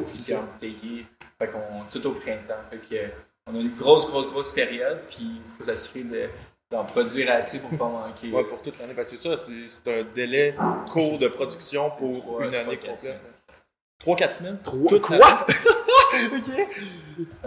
puis 0.09 0.17
c'est 0.17 0.35
embouteillé. 0.35 1.05
Fait 1.39 1.47
qu'on 1.47 1.83
tout 1.89 2.05
au 2.07 2.11
printemps. 2.13 2.53
Fait 2.69 2.77
que 2.77 3.01
on 3.47 3.55
a 3.55 3.59
une 3.59 3.75
grosse, 3.75 4.05
grosse, 4.07 4.27
grosse 4.27 4.51
période, 4.51 4.99
puis 5.09 5.19
il 5.21 5.41
faut 5.57 5.63
s'assurer 5.63 6.03
de- 6.03 6.29
d'en 6.71 6.83
produire 6.85 7.31
assez 7.31 7.59
pour 7.59 7.77
pas 7.77 7.87
manquer. 7.89 8.31
Ouais, 8.31 8.43
pour 8.45 8.61
toute 8.61 8.79
l'année. 8.79 8.93
Parce 8.93 9.09
que 9.11 9.17
c'est 9.17 9.29
ça, 9.29 9.35
c'est 9.45 9.51
c'est 9.83 9.99
un 9.99 10.03
délai 10.15 10.55
court 10.89 11.17
de 11.19 11.27
production 11.27 11.89
pour 11.91 12.41
une 12.41 12.55
année 12.55 12.77
complète. 12.77 12.99
semaines. 12.99 13.17
3-4 14.03 14.33
semaines? 14.33 14.57
Trois- 14.63 14.89
Toute 14.89 15.01
quoi? 15.03 15.45
OK. 16.25 16.67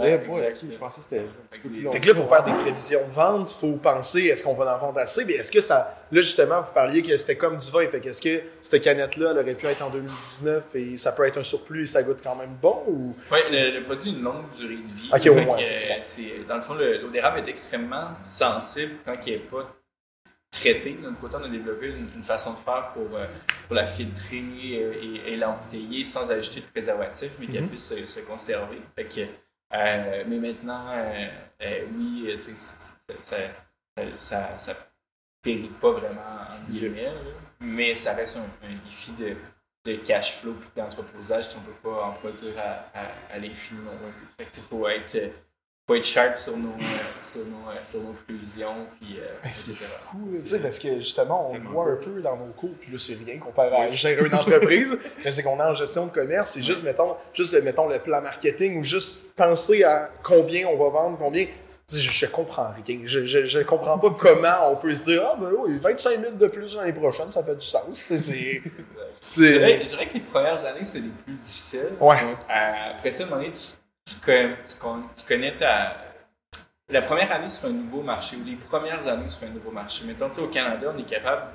Eh 0.02 0.16
boy, 0.18 0.42
ok, 0.48 0.56
je 0.70 0.76
pensais 0.76 0.98
que 1.00 1.04
c'était 1.04 1.18
un 1.20 1.46
petit 1.50 1.58
peu 1.60 1.68
plus 1.68 1.80
long. 1.82 1.92
Fait 1.92 2.00
que 2.00 2.06
là, 2.08 2.14
pour 2.14 2.28
faire 2.28 2.44
des 2.44 2.52
prévisions 2.52 3.00
de 3.08 3.12
vente, 3.14 3.50
il 3.50 3.60
faut 3.60 3.76
penser, 3.76 4.20
est-ce 4.24 4.44
qu'on 4.44 4.54
va 4.54 4.74
en 4.76 4.78
vendre 4.78 4.98
assez? 5.00 5.24
Mais 5.24 5.34
est-ce 5.34 5.50
que 5.50 5.60
ça. 5.60 5.96
Là, 6.12 6.20
justement, 6.20 6.60
vous 6.62 6.72
parliez 6.72 7.02
que 7.02 7.16
c'était 7.16 7.36
comme 7.36 7.58
du 7.58 7.70
vin. 7.70 7.86
Fait 7.88 8.00
que 8.00 8.08
est-ce 8.08 8.20
que 8.22 8.42
cette 8.62 8.82
canette-là, 8.82 9.30
elle 9.32 9.38
aurait 9.38 9.54
pu 9.54 9.66
être 9.66 9.82
en 9.82 9.90
2019 9.90 10.64
et 10.76 10.96
ça 10.98 11.12
peut 11.12 11.26
être 11.26 11.38
un 11.38 11.42
surplus 11.42 11.82
et 11.82 11.86
ça 11.86 12.02
goûte 12.02 12.20
quand 12.22 12.36
même 12.36 12.54
bon? 12.60 12.82
Ou... 12.86 13.14
Oui, 13.32 13.38
le, 13.50 13.78
le 13.78 13.84
produit 13.84 14.10
a 14.10 14.12
une 14.14 14.22
longue 14.22 14.50
durée 14.56 14.76
de 14.76 14.82
vie. 14.82 15.08
Ok, 15.12 15.20
ouais, 15.36 15.44
que, 15.44 15.50
ouais, 15.50 16.28
euh, 16.30 16.44
dans 16.48 16.56
le 16.56 16.62
fond, 16.62 16.74
le- 16.74 16.98
l'eau 16.98 17.08
d'érable 17.08 17.38
est 17.38 17.48
extrêmement 17.48 18.08
sensible 18.22 18.92
quand 19.04 19.14
il 19.26 19.32
n'est 19.32 19.38
pas 19.38 19.74
traité. 20.54 20.94
De 20.94 21.02
notre 21.02 21.18
côté, 21.18 21.36
on 21.40 21.44
a 21.44 21.48
développé 21.48 21.88
une, 21.88 22.08
une 22.16 22.22
façon 22.22 22.52
de 22.54 22.58
faire 22.58 22.90
pour, 22.94 23.08
euh, 23.16 23.26
pour 23.66 23.74
la 23.76 23.86
filtrer 23.86 24.42
euh, 24.82 24.94
et, 25.02 25.32
et 25.32 25.36
l'embouteiller 25.36 26.04
sans 26.04 26.30
ajouter 26.30 26.60
de 26.60 26.66
préservatif, 26.66 27.30
mais 27.38 27.46
qu'elle 27.46 27.62
Mhm. 27.64 27.68
puisse 27.70 27.88
se, 27.88 28.06
se 28.06 28.20
conserver. 28.20 28.80
Fait 28.94 29.04
que, 29.04 29.20
euh, 29.74 30.24
mais 30.26 30.38
maintenant, 30.38 30.86
euh, 30.92 31.28
oui, 31.96 32.36
ça, 32.40 32.76
ça, 33.22 33.36
ça, 34.16 34.58
ça 34.58 34.74
périt 35.42 35.70
pas 35.80 35.90
vraiment, 35.92 36.20
en 36.50 36.70
guillemets, 36.70 37.12
mais 37.60 37.94
ça 37.94 38.14
reste 38.14 38.36
un, 38.38 38.66
un 38.66 38.74
défi 38.84 39.12
de, 39.12 39.34
de 39.84 39.96
cash 39.96 40.38
flow 40.38 40.54
et 40.76 40.80
d'entreposage 40.80 41.48
qu'on 41.50 41.60
ne 41.60 41.66
peut 41.66 41.80
pas 41.90 42.04
en 42.06 42.12
produire 42.12 42.54
à, 42.58 42.98
à, 42.98 43.34
à 43.34 43.38
l'infini 43.38 43.80
non 43.84 43.92
plus. 44.10 44.28
Fait 44.38 44.50
que, 44.50 44.60
faut 44.60 44.88
être, 44.88 45.32
faut 45.86 45.94
être 45.94 46.04
sharp 46.04 46.38
sur 46.38 46.56
nos, 46.56 46.68
euh, 46.68 46.98
sur 47.20 47.40
nos, 47.40 47.68
euh, 47.70 47.74
sur 47.82 48.00
nos 48.00 48.14
prévisions. 48.26 48.86
Puis, 49.00 49.18
euh, 49.18 49.26
Ben, 49.42 49.50
c'est 49.52 49.74
fou, 49.74 50.30
tu 50.32 50.48
sais, 50.48 50.58
parce 50.58 50.78
que 50.78 50.96
justement, 51.00 51.50
on 51.50 51.58
voit 51.58 51.92
un 51.92 51.96
peu 51.96 52.22
dans 52.22 52.36
nos 52.36 52.52
cours, 52.52 52.74
puis 52.80 52.90
là, 52.90 52.98
c'est 52.98 53.14
rien 53.22 53.38
comparé 53.38 53.76
à 53.76 53.86
gérer 53.86 54.24
une 54.24 54.34
entreprise, 54.34 54.96
mais 55.22 55.30
c'est 55.30 55.42
qu'on 55.42 55.58
est 55.58 55.62
en 55.62 55.74
gestion 55.74 56.06
de 56.06 56.10
commerce, 56.10 56.52
c'est 56.52 56.62
juste, 56.62 56.82
mettons, 56.84 57.16
juste, 57.34 57.52
mettons, 57.62 57.88
le 57.88 57.98
plan 57.98 58.22
marketing 58.22 58.80
ou 58.80 58.84
juste 58.84 59.34
penser 59.34 59.84
à 59.84 60.10
combien 60.22 60.66
on 60.68 60.76
va 60.76 60.88
vendre, 60.88 61.18
combien. 61.18 61.46
Je, 61.92 61.98
je 61.98 62.26
comprends 62.26 62.68
rien. 62.86 63.00
Je, 63.04 63.26
je, 63.26 63.44
je 63.44 63.58
comprends 63.60 63.98
pas 63.98 64.08
comment 64.18 64.72
on 64.72 64.76
peut 64.76 64.94
se 64.94 65.04
dire, 65.04 65.22
ah, 65.22 65.36
ben 65.38 65.50
oui, 65.58 65.76
25 65.78 66.18
000 66.18 66.32
de 66.32 66.46
plus 66.46 66.76
l'année 66.76 66.94
prochaine, 66.94 67.30
ça 67.30 67.44
fait 67.44 67.56
du 67.56 67.66
sens. 67.66 67.84
Sais, 67.92 68.18
C'est. 68.18 68.62
Je 69.36 69.40
dirais, 69.40 70.06
que 70.06 70.14
les 70.14 70.20
premières 70.20 70.64
années, 70.64 70.84
c'est 70.84 71.00
les 71.00 71.08
plus 71.08 71.34
difficiles. 71.34 71.92
Ouais. 72.00 72.22
Donc, 72.22 72.38
euh, 72.48 72.90
après 72.94 73.10
ça, 73.10 73.24
à 73.24 73.26
un 73.26 73.30
moment 73.30 73.42
donné, 73.42 73.52
tu, 73.52 73.62
tu 74.04 74.16
connais, 75.26 75.52
tu 75.52 75.56
ta. 75.58 75.96
La 76.88 77.00
première 77.00 77.32
année 77.32 77.48
sur 77.48 77.68
un 77.68 77.72
nouveau 77.72 78.02
marché 78.02 78.36
ou 78.36 78.44
les 78.44 78.56
premières 78.56 79.06
années 79.06 79.28
sur 79.28 79.46
un 79.46 79.50
nouveau 79.50 79.70
marché. 79.70 80.04
Mettons, 80.04 80.28
tu 80.28 80.34
sais, 80.34 80.40
au 80.42 80.48
Canada, 80.48 80.92
on 80.94 80.98
est 80.98 81.08
capable 81.08 81.52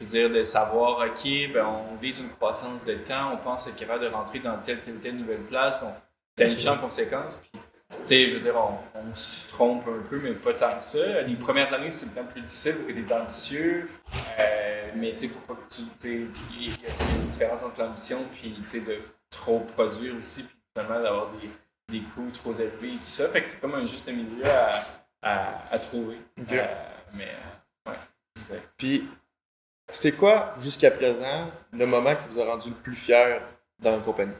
de 0.00 0.06
dire, 0.06 0.28
de 0.28 0.42
savoir, 0.42 0.98
OK, 0.98 1.24
ben, 1.54 1.64
on 1.64 1.94
vise 1.96 2.18
une 2.18 2.30
croissance 2.30 2.84
de 2.84 2.94
temps, 2.94 3.32
on 3.32 3.36
pense 3.36 3.68
être 3.68 3.76
capable 3.76 4.02
de 4.04 4.08
rentrer 4.08 4.40
dans 4.40 4.58
telle, 4.58 4.80
telle, 4.80 4.98
telle 4.98 5.16
nouvelle 5.16 5.42
place, 5.42 5.84
on 5.84 5.94
planifie 6.34 6.68
en 6.68 6.78
conséquence. 6.78 7.36
Puis, 7.36 7.50
tu 7.52 7.96
sais, 8.04 8.28
je 8.30 8.34
veux 8.34 8.40
dire, 8.40 8.56
on, 8.56 8.78
on 8.98 9.14
se 9.14 9.46
trompe 9.48 9.86
un 9.86 10.02
peu, 10.08 10.18
mais 10.18 10.32
pas 10.32 10.54
tant 10.54 10.76
que 10.76 10.82
ça. 10.82 11.22
Les 11.22 11.36
premières 11.36 11.72
années, 11.72 11.90
c'est 11.90 12.00
tout 12.00 12.06
le 12.06 12.20
temps 12.20 12.26
plus 12.26 12.40
difficile 12.40 12.74
parce 12.74 12.88
que 12.88 12.92
tu 12.92 13.08
es 13.08 13.14
ambitieux. 13.14 13.88
Euh, 14.40 14.90
mais 14.96 15.12
tu 15.12 15.18
sais, 15.18 15.28
faut 15.28 15.38
pas 15.40 15.54
que 15.54 15.72
tu. 15.72 15.82
tu 16.00 16.30
sais, 16.32 16.40
Il 16.58 16.66
y, 16.66 16.70
a 16.70 16.74
il 17.00 17.08
y 17.08 17.12
a 17.12 17.22
une 17.22 17.28
différence 17.28 17.62
entre 17.62 17.80
l'ambition 17.80 18.24
puis 18.34 18.52
tu 18.62 18.68
sais, 18.68 18.80
de 18.80 18.98
trop 19.30 19.60
produire 19.60 20.16
aussi, 20.16 20.42
puis 20.42 20.56
finalement 20.74 21.00
d'avoir 21.00 21.28
des, 21.28 21.48
des 21.88 22.00
coûts 22.00 22.30
trop 22.32 22.52
élevés 22.52 22.94
et 22.94 22.98
tout 22.98 23.04
ça. 23.04 23.28
Fait 23.28 23.42
que 23.42 23.48
c'est 23.48 23.60
comme 23.60 23.74
un 23.74 23.86
juste 23.86 24.08
milieu 24.08 24.46
à, 24.46 24.84
à, 25.22 25.62
à 25.70 25.78
trouver. 25.78 26.18
Euh, 26.50 26.66
mais, 27.14 27.28
euh, 27.28 27.90
ouais, 27.90 27.98
exact. 28.36 28.68
Puis, 28.76 29.08
c'est 29.88 30.12
quoi, 30.12 30.54
jusqu'à 30.58 30.90
présent, 30.90 31.50
le 31.72 31.86
moment 31.86 32.14
qui 32.16 32.22
vous 32.30 32.40
a 32.40 32.44
rendu 32.46 32.70
le 32.70 32.76
plus 32.76 32.94
fier 32.94 33.42
dans 33.78 33.92
la 33.92 33.98
compagnie? 33.98 34.32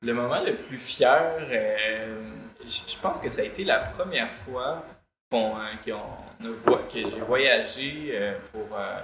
Le 0.00 0.14
moment 0.14 0.40
le 0.42 0.54
plus 0.54 0.78
fier, 0.78 1.36
euh, 1.40 2.22
je 2.62 2.96
pense 2.98 3.20
que 3.20 3.28
ça 3.28 3.42
a 3.42 3.44
été 3.44 3.64
la 3.64 3.80
première 3.80 4.32
fois 4.32 4.84
qu'on, 5.30 5.56
que 5.84 7.00
j'ai 7.00 7.20
voyagé 7.20 8.10
euh, 8.12 8.38
pour, 8.52 8.78
euh, 8.78 9.00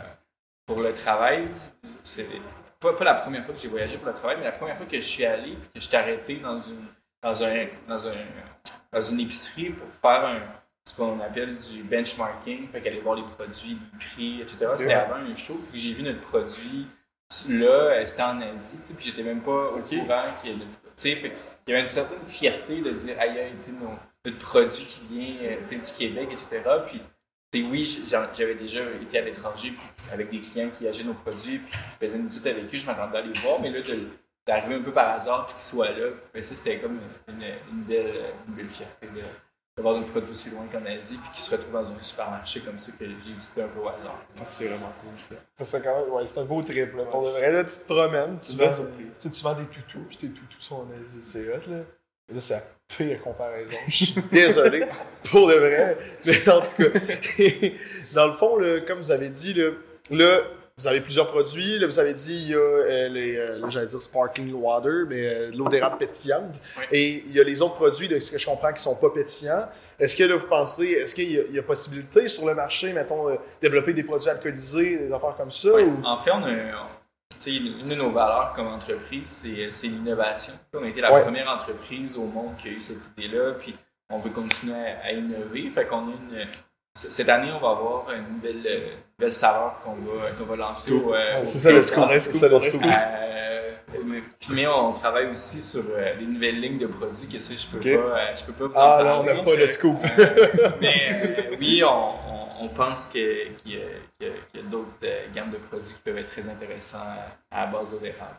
pour 0.66 0.80
le 0.80 0.94
travail. 0.94 1.48
C'est 2.02 2.26
pas, 2.80 2.92
pas 2.92 3.04
la 3.04 3.14
première 3.14 3.44
fois 3.44 3.54
que 3.54 3.60
j'ai 3.60 3.68
voyagé 3.68 3.96
pour 3.98 4.06
le 4.06 4.14
travail, 4.14 4.36
mais 4.38 4.44
la 4.44 4.52
première 4.52 4.76
fois 4.76 4.86
que 4.86 4.96
je 4.96 5.02
suis 5.02 5.24
allé 5.24 5.52
et 5.52 5.56
que 5.56 5.80
je 5.80 5.80
suis 5.80 5.96
arrêté 5.96 6.36
dans 6.36 6.58
une, 6.58 6.86
dans, 7.24 7.42
un, 7.42 7.66
dans, 7.88 8.06
un, 8.06 8.12
dans 8.92 9.00
une 9.00 9.20
épicerie 9.20 9.70
pour 9.70 9.88
faire 10.00 10.24
un, 10.26 10.40
ce 10.84 10.94
qu'on 10.94 11.18
appelle 11.20 11.56
du 11.56 11.82
benchmarking, 11.82 12.68
fait 12.68 12.80
qu'aller 12.82 13.00
voir 13.00 13.16
les 13.16 13.22
produits, 13.22 13.78
les 13.92 13.98
prix, 13.98 14.40
etc. 14.42 14.58
C'était 14.76 14.92
avant 14.94 15.16
un 15.16 15.34
show, 15.34 15.60
puis 15.70 15.80
j'ai 15.80 15.92
vu 15.94 16.02
notre 16.02 16.20
produit 16.20 16.86
là, 17.48 17.66
euh, 17.66 18.04
c'était 18.04 18.22
en 18.22 18.40
Asie, 18.42 18.78
tu 18.82 18.88
sais, 18.88 18.94
puis 18.94 19.06
j'étais 19.06 19.22
même 19.22 19.40
pas 19.40 19.70
au 19.70 19.80
courant 19.80 20.20
qu'il 20.40 20.50
y 20.50 20.54
a 20.54 20.56
de- 20.58 20.62
tu 20.62 20.66
sais, 20.96 21.16
fait 21.16 21.32
il 21.66 21.70
y 21.70 21.72
avait 21.72 21.80
une 21.82 21.88
certaine 21.88 22.24
fierté 22.26 22.80
de 22.82 22.90
dire 22.90 23.16
aïe 23.18 23.38
aïe, 23.38 23.52
tu 23.56 23.62
sais, 23.62 23.72
notre 24.24 24.38
produit 24.38 24.84
qui 24.84 25.00
vient 25.10 25.34
euh, 25.50 25.56
du 25.64 25.92
Québec, 25.98 26.28
etc. 26.30 26.62
Puis, 26.86 27.62
oui, 27.62 28.04
j'avais 28.06 28.54
déjà 28.54 28.80
été 29.00 29.18
à 29.18 29.22
l'étranger 29.22 29.72
avec 30.12 30.30
des 30.30 30.40
clients 30.40 30.70
qui 30.70 30.86
achetaient 30.86 31.04
nos 31.04 31.14
produits, 31.14 31.58
puis 31.58 31.72
je 31.72 32.06
faisais 32.06 32.18
une 32.18 32.26
visite 32.26 32.46
avec 32.46 32.64
eux, 32.72 32.78
je 32.78 32.86
m'attendais 32.86 33.18
à 33.18 33.22
les 33.22 33.32
voir, 33.40 33.60
mais 33.60 33.70
là, 33.70 33.80
de- 33.80 34.08
d'arriver 34.46 34.74
un 34.76 34.82
peu 34.82 34.92
par 34.92 35.10
hasard 35.10 35.46
puis 35.46 35.54
qu'ils 35.54 35.62
soient 35.62 35.90
là, 35.90 36.08
ben 36.32 36.42
ça, 36.42 36.54
c'était 36.54 36.78
comme 36.78 36.98
une, 37.28 37.42
une 37.72 37.82
belle, 37.84 38.34
une 38.48 38.54
belle 38.54 38.68
fierté 38.68 39.08
d'avoir 39.76 39.96
notre 39.96 40.10
produit 40.10 40.30
aussi 40.30 40.50
loin 40.50 40.66
qu'en 40.70 40.84
Asie, 40.86 41.16
puis 41.16 41.32
qu'ils 41.32 41.42
se 41.42 41.50
retrouvent 41.50 41.72
dans 41.72 41.90
un 41.90 42.00
supermarché 42.00 42.60
comme 42.60 42.78
ça 42.78 42.92
que 42.92 43.04
j'ai 43.04 43.32
visité 43.32 43.62
un 43.62 43.68
peu 43.68 43.80
au 43.80 43.88
hasard. 43.88 44.22
C'est 44.46 44.66
vraiment 44.66 44.92
cool, 45.00 45.18
ça. 45.18 45.34
Ça, 45.58 45.64
c'est 45.64 45.82
quand 45.82 46.00
même, 46.00 46.12
ouais, 46.12 46.26
c'est 46.26 46.38
un 46.38 46.44
beau 46.44 46.62
trip. 46.62 46.94
Là. 46.94 47.04
Pour 47.04 47.22
de 47.22 47.30
vrai, 47.30 47.50
là, 47.50 47.64
tu 47.64 47.76
te 47.76 47.92
promènes, 47.92 48.38
tu 48.38 48.56
vends, 48.56 48.70
tu 48.70 49.10
sais, 49.18 49.30
tu 49.30 49.42
vends 49.42 49.54
des 49.54 49.64
toutous, 49.64 50.04
puis 50.08 50.16
tes 50.16 50.28
toutous 50.28 50.60
sont 50.60 50.76
en 50.76 50.88
Asie, 51.02 51.22
c'est 51.22 51.48
hot, 51.48 51.68
là. 51.68 51.78
Là, 52.32 52.40
c'est 52.40 52.54
la 52.54 52.62
pire 52.88 53.20
comparaison. 53.20 53.76
Je 53.88 54.04
suis 54.04 54.22
désolé, 54.30 54.86
pour 55.30 55.48
de 55.48 55.54
vrai. 55.54 55.98
Mais 56.24 56.48
en 56.48 56.60
tout 56.60 56.76
cas, 56.76 56.98
dans 58.14 58.26
le 58.28 58.36
fond, 58.38 58.56
là, 58.56 58.80
comme 58.80 58.98
vous 58.98 59.10
avez 59.10 59.28
dit, 59.28 59.54
là, 59.54 59.70
là, 60.10 60.40
vous 60.76 60.88
avez 60.88 61.00
plusieurs 61.00 61.30
produits. 61.30 61.78
Là, 61.78 61.86
vous 61.86 61.98
avez 61.98 62.14
dit, 62.14 62.34
il 62.34 62.48
y 62.48 62.54
a 62.54 62.58
euh, 62.58 63.08
les, 63.08 63.36
euh, 63.36 63.70
j'allais 63.70 63.86
dire 63.86 64.02
sparkling 64.02 64.52
water, 64.54 65.06
mais 65.08 65.26
euh, 65.26 65.50
l'eau 65.54 65.68
d'érable 65.68 65.98
pétillante. 65.98 66.60
Et 66.90 67.22
il 67.26 67.32
y 67.32 67.40
a 67.40 67.44
les 67.44 67.62
autres 67.62 67.74
produits, 67.76 68.08
de 68.08 68.18
ce 68.18 68.30
que 68.32 68.38
je 68.38 68.46
comprends, 68.46 68.72
qui 68.72 68.82
sont 68.82 68.96
pas 68.96 69.10
pétillants. 69.10 69.68
Est-ce 70.00 70.16
que 70.16 70.24
là, 70.24 70.36
vous 70.36 70.48
pensez, 70.48 70.86
est-ce 70.86 71.14
qu'il 71.14 71.30
y, 71.30 71.38
a- 71.38 71.44
il 71.48 71.54
y 71.54 71.58
a 71.58 71.62
possibilité 71.62 72.26
sur 72.26 72.44
le 72.46 72.54
marché, 72.54 72.92
mettons, 72.92 73.28
euh, 73.30 73.36
développer 73.62 73.92
des 73.92 74.02
produits 74.02 74.28
alcoolisés, 74.28 74.98
des 74.98 75.12
affaires 75.12 75.36
comme 75.36 75.52
ça? 75.52 75.72
Ouais. 75.72 75.84
ou- 75.84 76.02
En 76.04 76.16
fait, 76.16 76.32
on 76.32 76.42
a, 76.42 76.50
une 77.46 77.88
de 77.88 77.94
nos 77.94 78.10
valeurs 78.10 78.52
comme 78.56 78.66
entreprise, 78.68 79.28
c'est 79.28 79.70
c'est 79.70 79.86
l'innovation. 79.86 80.54
On 80.72 80.82
a 80.82 80.88
été 80.88 81.00
la 81.00 81.12
Ouais. 81.12 81.22
première 81.22 81.48
entreprise 81.48 82.16
au 82.16 82.24
monde 82.24 82.56
qui 82.58 82.68
a 82.68 82.70
eu 82.72 82.80
cette 82.80 83.02
idée-là, 83.16 83.52
puis 83.58 83.76
on 84.10 84.18
veut 84.18 84.30
continuer 84.30 84.74
à, 84.74 85.06
à 85.06 85.12
innover. 85.12 85.68
Fait 85.70 85.84
qu'on 85.86 85.98
a 85.98 86.10
une, 86.10 86.46
cette 86.96 87.28
année, 87.28 87.50
on 87.52 87.58
va 87.58 87.70
avoir 87.70 88.06
une 88.12 88.36
nouvelle, 88.36 88.66
euh, 88.66 88.94
nouvelle 89.18 89.32
saveur 89.32 89.80
qu'on 89.80 89.94
va, 89.96 90.30
qu'on 90.30 90.44
va 90.44 90.56
lancer 90.56 90.92
au, 90.92 91.12
euh, 91.12 91.42
au 91.42 91.44
c'est 91.44 91.58
ça 91.58 91.72
le 91.72 91.82
Scoop. 91.82 92.04
c'est 92.14 92.32
ça 92.32 92.48
le 92.48 92.60
scoop. 92.60 92.82
Euh, 92.84 93.72
mais, 94.04 94.22
puis, 94.38 94.48
mais 94.54 94.66
on 94.68 94.92
travaille 94.92 95.26
aussi 95.26 95.60
sur 95.60 95.82
euh, 95.90 96.16
des 96.16 96.24
nouvelles 96.26 96.60
lignes 96.60 96.78
de 96.78 96.86
produits 96.86 97.26
que 97.28 97.38
ça, 97.40 97.54
je 97.56 97.66
peux 97.66 97.80
pas, 97.80 97.88
euh, 98.20 98.36
je 98.36 98.44
peux 98.44 98.52
pas 98.52 98.66
vous 98.66 98.72
Ah 98.76 99.00
en 99.00 99.02
là, 99.04 99.18
on 99.20 99.22
n'a 99.24 99.34
parler. 99.34 99.44
pas 99.56 99.56
le 99.60 99.66
scoop. 99.72 99.96
Euh, 100.04 100.70
mais 100.80 100.94
euh, 101.50 101.56
oui, 101.58 101.82
on, 101.84 101.88
on- 101.90 102.44
on 102.60 102.68
pense 102.68 103.06
que- 103.06 103.48
qu'il 103.56 103.72
y 103.72 103.76
a, 103.82 103.86
qu'il 104.52 104.60
y 104.60 104.62
d'autres 104.64 104.88
euh, 105.02 105.26
gammes 105.34 105.50
de 105.50 105.56
produits 105.58 105.92
qui 105.92 106.00
peuvent 106.04 106.16
être 106.18 106.30
très 106.32 106.48
intéressants 106.48 107.02
à, 107.50 107.66
base 107.66 107.90
d'eau 107.90 107.98
d'érable. 107.98 108.36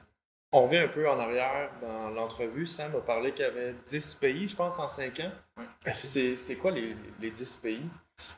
On 0.53 0.63
revient 0.63 0.77
un 0.77 0.87
peu 0.87 1.07
en 1.09 1.19
arrière 1.19 1.69
dans 1.81 2.09
l'entrevue. 2.09 2.65
Sam 2.65 2.95
a 2.95 3.01
parlé 3.01 3.33
qu'il 3.33 3.43
y 3.43 3.47
avait 3.47 3.75
10 3.85 4.13
pays, 4.15 4.47
je 4.47 4.55
pense, 4.55 4.79
en 4.79 4.87
5 4.87 5.19
ans. 5.19 5.31
Ouais. 5.57 5.91
C'est 5.93 6.37
c'est 6.37 6.55
quoi 6.55 6.71
les, 6.71 6.95
les 7.21 7.29
10 7.31 7.57
pays? 7.57 7.81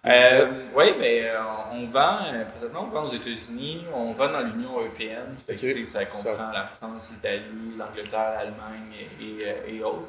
Euh, 0.05 0.47
oui, 0.75 0.85
mais 0.99 1.29
euh, 1.29 1.37
on 1.71 1.85
vend, 1.87 2.19
euh, 2.33 2.45
présentement, 2.45 2.83
on 2.83 2.89
vend 2.89 3.03
aux 3.05 3.13
États-Unis, 3.13 3.85
on 3.93 4.13
vend 4.13 4.29
dans 4.31 4.41
l'Union 4.41 4.79
européenne. 4.79 5.35
Fait 5.45 5.55
que, 5.55 5.85
ça 5.85 6.05
comprend 6.05 6.35
Ça- 6.37 6.51
la 6.53 6.65
France, 6.65 7.11
l'Italie, 7.13 7.73
l'Angleterre, 7.77 8.33
l'Allemagne 8.37 8.93
et, 9.19 9.25
et, 9.25 9.75
et 9.77 9.83
autres. 9.83 10.07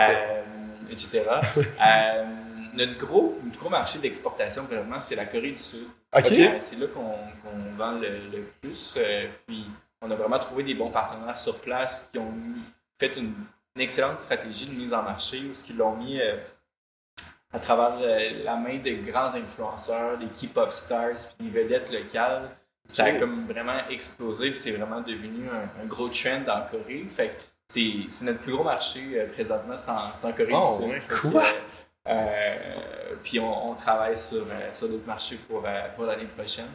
Euh, 0.00 0.42
etc. 0.90 1.22
Euh, 1.84 2.24
notre, 2.74 2.96
gros, 2.98 3.38
notre 3.44 3.58
gros 3.58 3.68
marché 3.70 3.98
d'exportation, 3.98 4.64
vraiment, 4.64 4.98
c'est 4.98 5.14
la 5.14 5.26
Corée 5.26 5.50
du 5.52 5.56
Sud. 5.58 5.86
Euh, 6.16 6.56
c'est 6.58 6.76
là 6.78 6.86
qu'on 6.88 7.16
vend 7.76 7.92
le, 7.92 8.08
le 8.32 8.42
plus. 8.60 8.94
euh, 8.98 9.26
puis, 9.46 9.64
on 10.02 10.10
a 10.10 10.14
vraiment 10.16 10.38
trouvé 10.38 10.64
des 10.64 10.74
bons 10.74 10.90
partenaires 10.90 11.38
sur 11.38 11.58
place 11.60 12.08
qui 12.12 12.18
ont 12.18 12.32
fait 12.98 13.16
une, 13.16 13.32
une 13.76 13.82
excellente 13.82 14.20
stratégie 14.20 14.66
de 14.66 14.72
mise 14.72 14.92
en 14.92 15.02
marché 15.02 15.40
où 15.48 15.54
ce 15.54 15.62
qu'ils 15.62 15.76
l'ont 15.76 15.94
mis 15.96 16.20
euh, 16.20 16.36
à 17.54 17.58
travers 17.60 17.96
euh, 18.00 18.42
la 18.44 18.56
main 18.56 18.78
de 18.78 18.90
grands 19.10 19.34
influenceurs, 19.34 20.18
des 20.18 20.26
key 20.26 20.48
pop 20.48 20.72
stars, 20.72 21.14
puis 21.38 21.48
des 21.48 21.62
vedettes 21.62 21.92
locales. 21.92 22.50
Ça 22.88 23.04
a 23.04 23.12
comme 23.12 23.46
vraiment 23.46 23.78
explosé, 23.88 24.50
puis 24.50 24.58
c'est 24.60 24.72
vraiment 24.72 25.00
devenu 25.00 25.48
un, 25.48 25.82
un 25.82 25.86
gros 25.86 26.08
trend 26.08 26.42
en 26.48 26.62
Corée. 26.70 27.06
Fait 27.08 27.28
que 27.28 27.40
c'est 27.68 28.24
notre 28.24 28.40
plus 28.40 28.52
gros 28.52 28.64
marché 28.64 29.00
euh, 29.14 29.26
présentement, 29.32 29.74
c'est 29.76 29.88
en, 29.88 30.14
c'est 30.14 30.26
en 30.26 30.32
Corée 30.32 30.52
Oh, 30.52 30.60
du 30.60 30.84
Sud. 30.84 30.92
ouais. 30.92 31.02
Quoi? 31.30 31.44
euh, 32.08 33.14
puis 33.22 33.40
on, 33.40 33.70
on 33.70 33.74
travaille 33.74 34.16
sur, 34.16 34.44
sur 34.72 34.88
d'autres 34.88 35.06
marchés 35.06 35.36
pour, 35.48 35.64
pour 35.96 36.04
l'année 36.04 36.26
prochaine. 36.36 36.68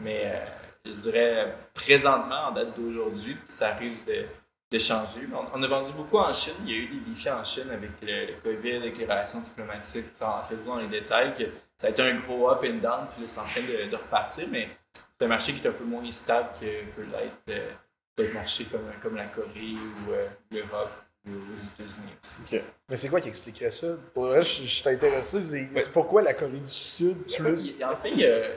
Mais 0.00 0.22
euh, 0.24 0.38
je 0.86 0.92
dirais 0.92 1.54
présentement, 1.74 2.46
en 2.48 2.52
date 2.52 2.74
d'aujourd'hui, 2.78 3.36
ça 3.46 3.72
risque 3.74 4.06
de, 4.06 4.24
de 4.72 4.78
changer. 4.78 5.20
Mais 5.28 5.36
On, 5.36 5.46
on 5.60 5.62
a 5.62 5.66
vendu 5.66 5.92
beaucoup 5.92 6.18
en 6.18 6.32
Chine. 6.32 6.54
Il 6.64 6.70
y 6.70 6.74
a 6.74 6.78
eu 6.78 6.86
des 6.88 7.10
défis 7.10 7.30
en 7.30 7.44
Chine 7.44 7.70
avec 7.70 7.90
le, 8.02 8.26
le 8.26 8.32
COVID, 8.42 8.76
avec 8.76 8.96
les 8.98 9.04
relations 9.04 9.40
diplomatiques, 9.40 10.06
sans 10.12 10.30
rentrer 10.32 10.56
dans 10.66 10.76
les 10.76 10.88
détails. 10.88 11.34
Que 11.34 11.44
ça 11.76 11.88
a 11.88 11.90
été 11.90 12.02
un 12.02 12.14
gros 12.16 12.50
up 12.50 12.64
and 12.64 12.78
down, 12.80 13.06
puis 13.12 13.22
là, 13.22 13.26
c'est 13.26 13.40
en 13.40 13.44
train 13.44 13.62
de, 13.62 13.90
de 13.90 13.96
repartir. 13.96 14.48
Mais 14.50 14.68
c'est 14.94 15.24
un 15.24 15.28
marché 15.28 15.52
qui 15.52 15.64
est 15.64 15.68
un 15.70 15.72
peu 15.72 15.84
moins 15.84 16.10
stable 16.10 16.48
que 16.60 16.84
peut 16.96 17.06
l'être 17.12 17.32
euh, 17.50 17.70
d'autres 18.16 18.34
marchés 18.34 18.64
comme, 18.64 18.90
comme 19.02 19.16
la 19.16 19.26
Corée 19.26 19.76
ou 20.06 20.12
euh, 20.12 20.26
l'Europe 20.50 20.90
ou 21.26 21.30
aux 21.30 21.82
États-Unis 21.82 22.12
aussi. 22.22 22.62
Mais 22.88 22.96
c'est 22.96 23.08
quoi 23.08 23.20
qui 23.20 23.28
expliquerait 23.28 23.70
ça? 23.70 23.88
Pour 24.12 24.26
vrai, 24.26 24.42
je, 24.42 24.62
je 24.62 24.68
suis 24.68 24.88
intéressé. 24.88 25.40
C'est 25.76 25.92
pourquoi 25.92 26.22
la 26.22 26.34
Corée 26.34 26.58
du 26.58 26.66
Sud 26.66 27.16
plus? 27.24 27.80
En 27.82 27.94
fait, 27.94 28.56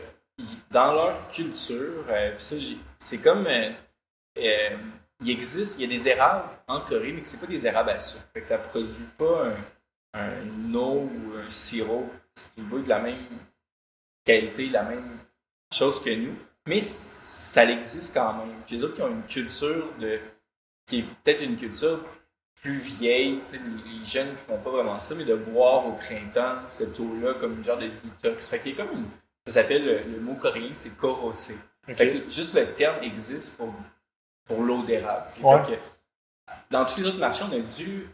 dans 0.71 0.91
leur 0.93 1.27
culture, 1.27 2.03
euh, 2.09 2.33
ça, 2.37 2.55
c'est 2.99 3.19
comme. 3.19 3.45
euh, 3.47 3.69
euh, 4.37 4.69
il 5.21 5.29
existe, 5.29 5.77
il 5.77 5.81
y 5.81 5.85
a 5.85 5.87
des 5.87 6.07
érables 6.07 6.49
en 6.67 6.81
Corée, 6.81 7.11
mais 7.13 7.21
que 7.21 7.27
c'est 7.27 7.39
pas 7.39 7.47
des 7.47 7.65
érables 7.65 7.89
à 7.89 7.99
sucre. 7.99 8.23
Fait 8.33 8.41
que 8.41 8.47
ça 8.47 8.57
produit 8.57 9.07
pas 9.17 9.47
un, 9.47 9.55
un 10.15 10.73
eau 10.73 11.09
ou 11.09 11.37
un 11.37 11.49
sirop. 11.49 12.09
C'est 12.35 12.57
de 12.57 12.89
la 12.89 12.99
même 12.99 13.23
qualité, 14.25 14.67
la 14.67 14.83
même 14.83 15.19
chose 15.73 16.01
que 16.01 16.09
nous. 16.09 16.35
Mais 16.67 16.81
ça 16.81 17.63
existe 17.65 18.13
quand 18.13 18.33
même. 18.33 18.55
Puis 18.65 18.77
les 18.77 18.83
autres 18.83 18.95
qui 18.95 19.01
ont 19.01 19.11
une 19.11 19.23
culture 19.23 19.87
de. 19.99 20.19
qui 20.85 20.99
est 20.99 21.05
peut-être 21.23 21.43
une 21.43 21.55
culture 21.55 22.03
plus 22.55 22.79
vieille, 22.79 23.41
les, 23.53 24.05
jeunes 24.05 24.31
ne 24.31 24.35
font 24.35 24.57
pas 24.57 24.71
vraiment 24.71 24.99
ça, 24.99 25.13
mais 25.13 25.23
de 25.23 25.35
boire 25.35 25.85
au 25.85 25.93
printemps 25.93 26.57
cette 26.67 26.99
eau-là 26.99 27.35
comme 27.35 27.57
une 27.57 27.63
genre 27.63 27.77
de 27.77 27.87
détox. 27.87 28.49
Fait 28.49 28.59
qu'il 28.59 28.75
y 28.75 28.81
a 28.81 28.85
comme 28.85 28.97
une. 28.97 29.05
Ça 29.45 29.61
s'appelle 29.61 29.85
le, 29.85 30.11
le 30.11 30.19
mot 30.19 30.33
coréen, 30.33 30.71
c'est 30.73 30.97
korosé. 30.97 31.55
Que 31.87 32.31
juste 32.31 32.55
le 32.55 32.73
terme 32.73 33.03
existe 33.03 33.57
pour, 33.57 33.71
pour 34.45 34.61
l'eau 34.61 34.83
d'érable. 34.83 35.25
Ouais. 35.43 35.79
Dans 36.69 36.85
tous 36.85 36.99
les 37.01 37.07
autres 37.07 37.17
marchés, 37.19 37.43
on 37.49 37.53
a 37.53 37.59
dû 37.59 38.07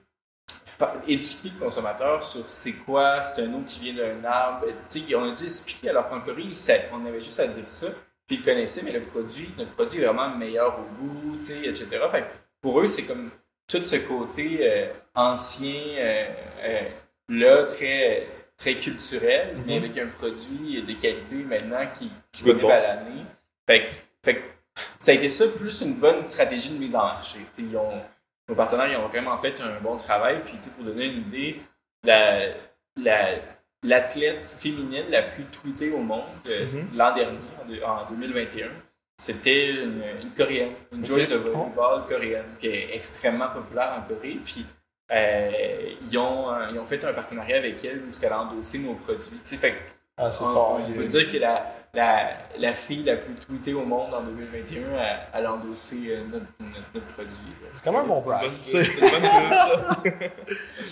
éduquer 1.08 1.50
le 1.54 1.60
consommateur 1.64 2.24
sur 2.24 2.50
c'est 2.50 2.74
quoi, 2.74 3.22
c'est 3.22 3.44
un 3.44 3.54
eau 3.54 3.62
qui 3.66 3.80
vient 3.82 3.94
d'un 3.94 4.24
arbre. 4.24 4.66
Tu 4.90 5.02
sais, 5.02 5.16
on 5.16 5.24
a 5.32 5.36
dû 5.36 5.44
expliquer, 5.46 5.90
alors 5.90 6.10
qu'en 6.10 6.22
Corée, 6.22 6.44
ils 6.44 6.58
sa- 6.58 6.74
on 6.92 7.06
avait 7.06 7.22
juste 7.22 7.40
à 7.40 7.48
dire 7.48 7.68
ça, 7.70 7.88
puis 8.28 8.38
ils 8.38 8.42
connaissaient, 8.44 8.82
mais 8.84 8.92
le 8.92 9.02
produit, 9.02 9.52
notre 9.58 9.72
produit 9.72 10.00
est 10.02 10.06
vraiment 10.06 10.30
meilleur 10.36 10.80
au 10.80 10.84
goût, 10.84 11.38
tu 11.38 11.44
sais, 11.44 11.66
etc. 11.66 11.88
Fait 12.12 12.22
que 12.22 12.28
pour 12.62 12.80
eux, 12.82 12.88
c'est 12.88 13.04
comme 13.04 13.30
tout 13.68 13.84
ce 13.84 13.96
côté 13.98 14.60
euh, 14.62 14.88
ancien, 15.14 15.76
euh, 15.98 16.26
euh, 16.64 16.82
là, 17.30 17.64
très, 17.66 18.28
très 18.58 18.76
culturel, 18.76 19.58
mais 19.66 19.78
avec 19.78 19.98
un 19.98 20.08
produit 20.08 20.82
de 20.82 20.94
qualité 20.94 21.36
maintenant 21.36 21.86
qui 21.94 22.06
est 22.06 22.10
disponible 22.34 22.62
bon. 22.62 22.70
à 22.70 22.80
l'année. 22.80 23.26
Fait, 23.68 24.42
ça 25.00 25.12
a 25.12 25.14
été 25.16 25.30
ça 25.30 25.48
plus 25.48 25.82
une 25.82 25.96
bonne 25.96 26.26
stratégie 26.26 26.70
de 26.70 26.78
mise 26.80 26.96
en 26.96 27.04
marché. 27.04 27.40
Ils 27.58 27.76
ont, 27.78 28.02
nos 28.48 28.56
partenaires 28.56 28.88
ils 28.88 28.98
ont 28.98 29.08
vraiment 29.08 29.38
fait 29.38 29.60
un 29.62 29.80
bon 29.82 29.98
travail. 29.98 30.42
Puis 30.44 30.58
pour 30.76 30.84
donner 30.86 31.06
une 31.08 31.20
idée, 31.22 31.62
la, 32.04 32.40
la- 32.98 33.36
l'athlète 33.84 34.48
féminine 34.60 35.06
la 35.10 35.24
plus 35.24 35.46
tweetée 35.46 35.92
au 35.92 35.98
monde 36.00 36.24
euh, 36.48 36.68
l'an 36.96 37.14
dernier, 37.16 37.38
en, 37.84 37.90
en 37.92 38.06
2021, 38.12 38.68
c'était 39.18 39.70
une, 39.84 40.04
une 40.22 40.32
coréenne, 40.32 40.74
une 40.92 41.04
joueuse 41.06 41.30
de 41.30 41.36
volleyball 41.36 42.06
coréenne, 42.08 42.46
qui 42.60 42.68
est 42.68 42.96
extrêmement 42.96 43.50
populaire 43.50 43.96
en 43.98 44.02
Corée. 44.08 44.38
Puis 44.46 44.66
euh, 45.12 45.94
ils, 46.10 46.18
ont, 46.18 46.48
ils 46.72 46.80
ont 46.80 46.86
fait 46.86 47.04
un 47.04 47.14
partenariat 47.14 47.58
avec 47.58 47.84
elle 47.84 48.00
où 48.00 48.10
elle 48.22 48.32
a 48.34 48.42
endossé 48.42 48.80
nos 48.80 48.94
produits. 48.96 49.40
Fait 49.44 49.76
Ah, 50.18 50.32
c'est 50.32 50.40
fort. 50.44 50.80
on 50.88 50.94
peut 50.94 51.06
dire 51.06 51.32
que 51.32 51.38
la, 51.38 51.74
la, 51.94 52.30
la 52.58 52.74
fille 52.74 53.04
la 53.04 53.18
plus 53.18 53.36
tweetée 53.36 53.74
au 53.74 53.84
monde 53.84 54.14
en 54.14 54.22
2021, 54.22 54.82
elle, 55.34 55.46
a 55.46 55.54
endossé 55.54 56.20
notre, 56.32 56.46
notre, 56.60 56.86
notre 56.94 57.08
produit. 57.08 57.36
C'est 57.74 57.84
quand 57.84 57.92
même 57.92 58.08
mon 58.08 58.22
brand. 58.22 58.40
C'est. 58.62 58.84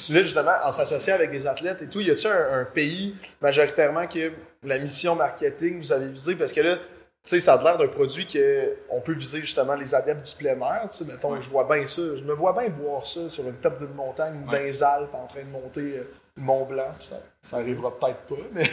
Là, 0.10 0.24
justement, 0.24 0.52
en 0.64 0.72
s'associant 0.72 1.16
avec 1.16 1.32
des 1.32 1.48
athlètes 1.48 1.82
et 1.82 1.88
tout, 1.88 2.02
y 2.02 2.12
a-tu 2.12 2.28
un, 2.28 2.62
un 2.62 2.66
pays 2.66 3.16
majoritairement 3.42 4.08
que 4.08 4.32
la 4.64 4.78
mission 4.80 5.16
marketing 5.16 5.80
vous 5.80 5.92
avez 5.92 6.08
visé? 6.08 6.36
Parce 6.36 6.52
que 6.52 6.62
là, 6.62 6.76
tu 6.76 7.30
sais, 7.32 7.40
ça 7.40 7.54
a 7.54 7.64
l'air 7.64 7.78
d'un 7.78 7.88
produit 7.88 8.26
que 8.26 8.78
on 8.90 9.02
peut 9.02 9.14
viser 9.14 9.40
justement 9.42 9.76
les 9.76 9.94
adeptes 9.94 10.28
du 10.28 10.36
plein 10.36 10.60
air. 10.60 10.88
Tu 10.90 10.98
sais, 10.98 11.06
mettons, 11.06 11.40
je 11.40 11.50
vois 11.50 11.66
bien 11.66 11.86
ça. 11.86 12.02
Je 12.02 12.24
me 12.24 12.34
vois 12.34 12.54
bien 12.54 12.70
boire 12.70 13.06
ça 13.06 13.30
sur 13.30 13.48
une 13.48 13.56
top 13.56 13.80
d'une 13.80 13.94
montagne 13.94 14.42
ou 14.46 14.52
dans 14.52 14.58
les 14.58 14.82
Alpes 14.82 15.14
en 15.14 15.28
train 15.28 15.44
de 15.44 15.52
monter 15.52 15.98
euh, 15.98 16.12
Mont 16.40 16.66
Blanc. 16.66 16.94
Ça, 17.00 17.18
ça 17.42 17.58
arrivera 17.58 17.92
peut-être 17.98 18.20
pas, 18.22 18.36
mais. 18.54 18.64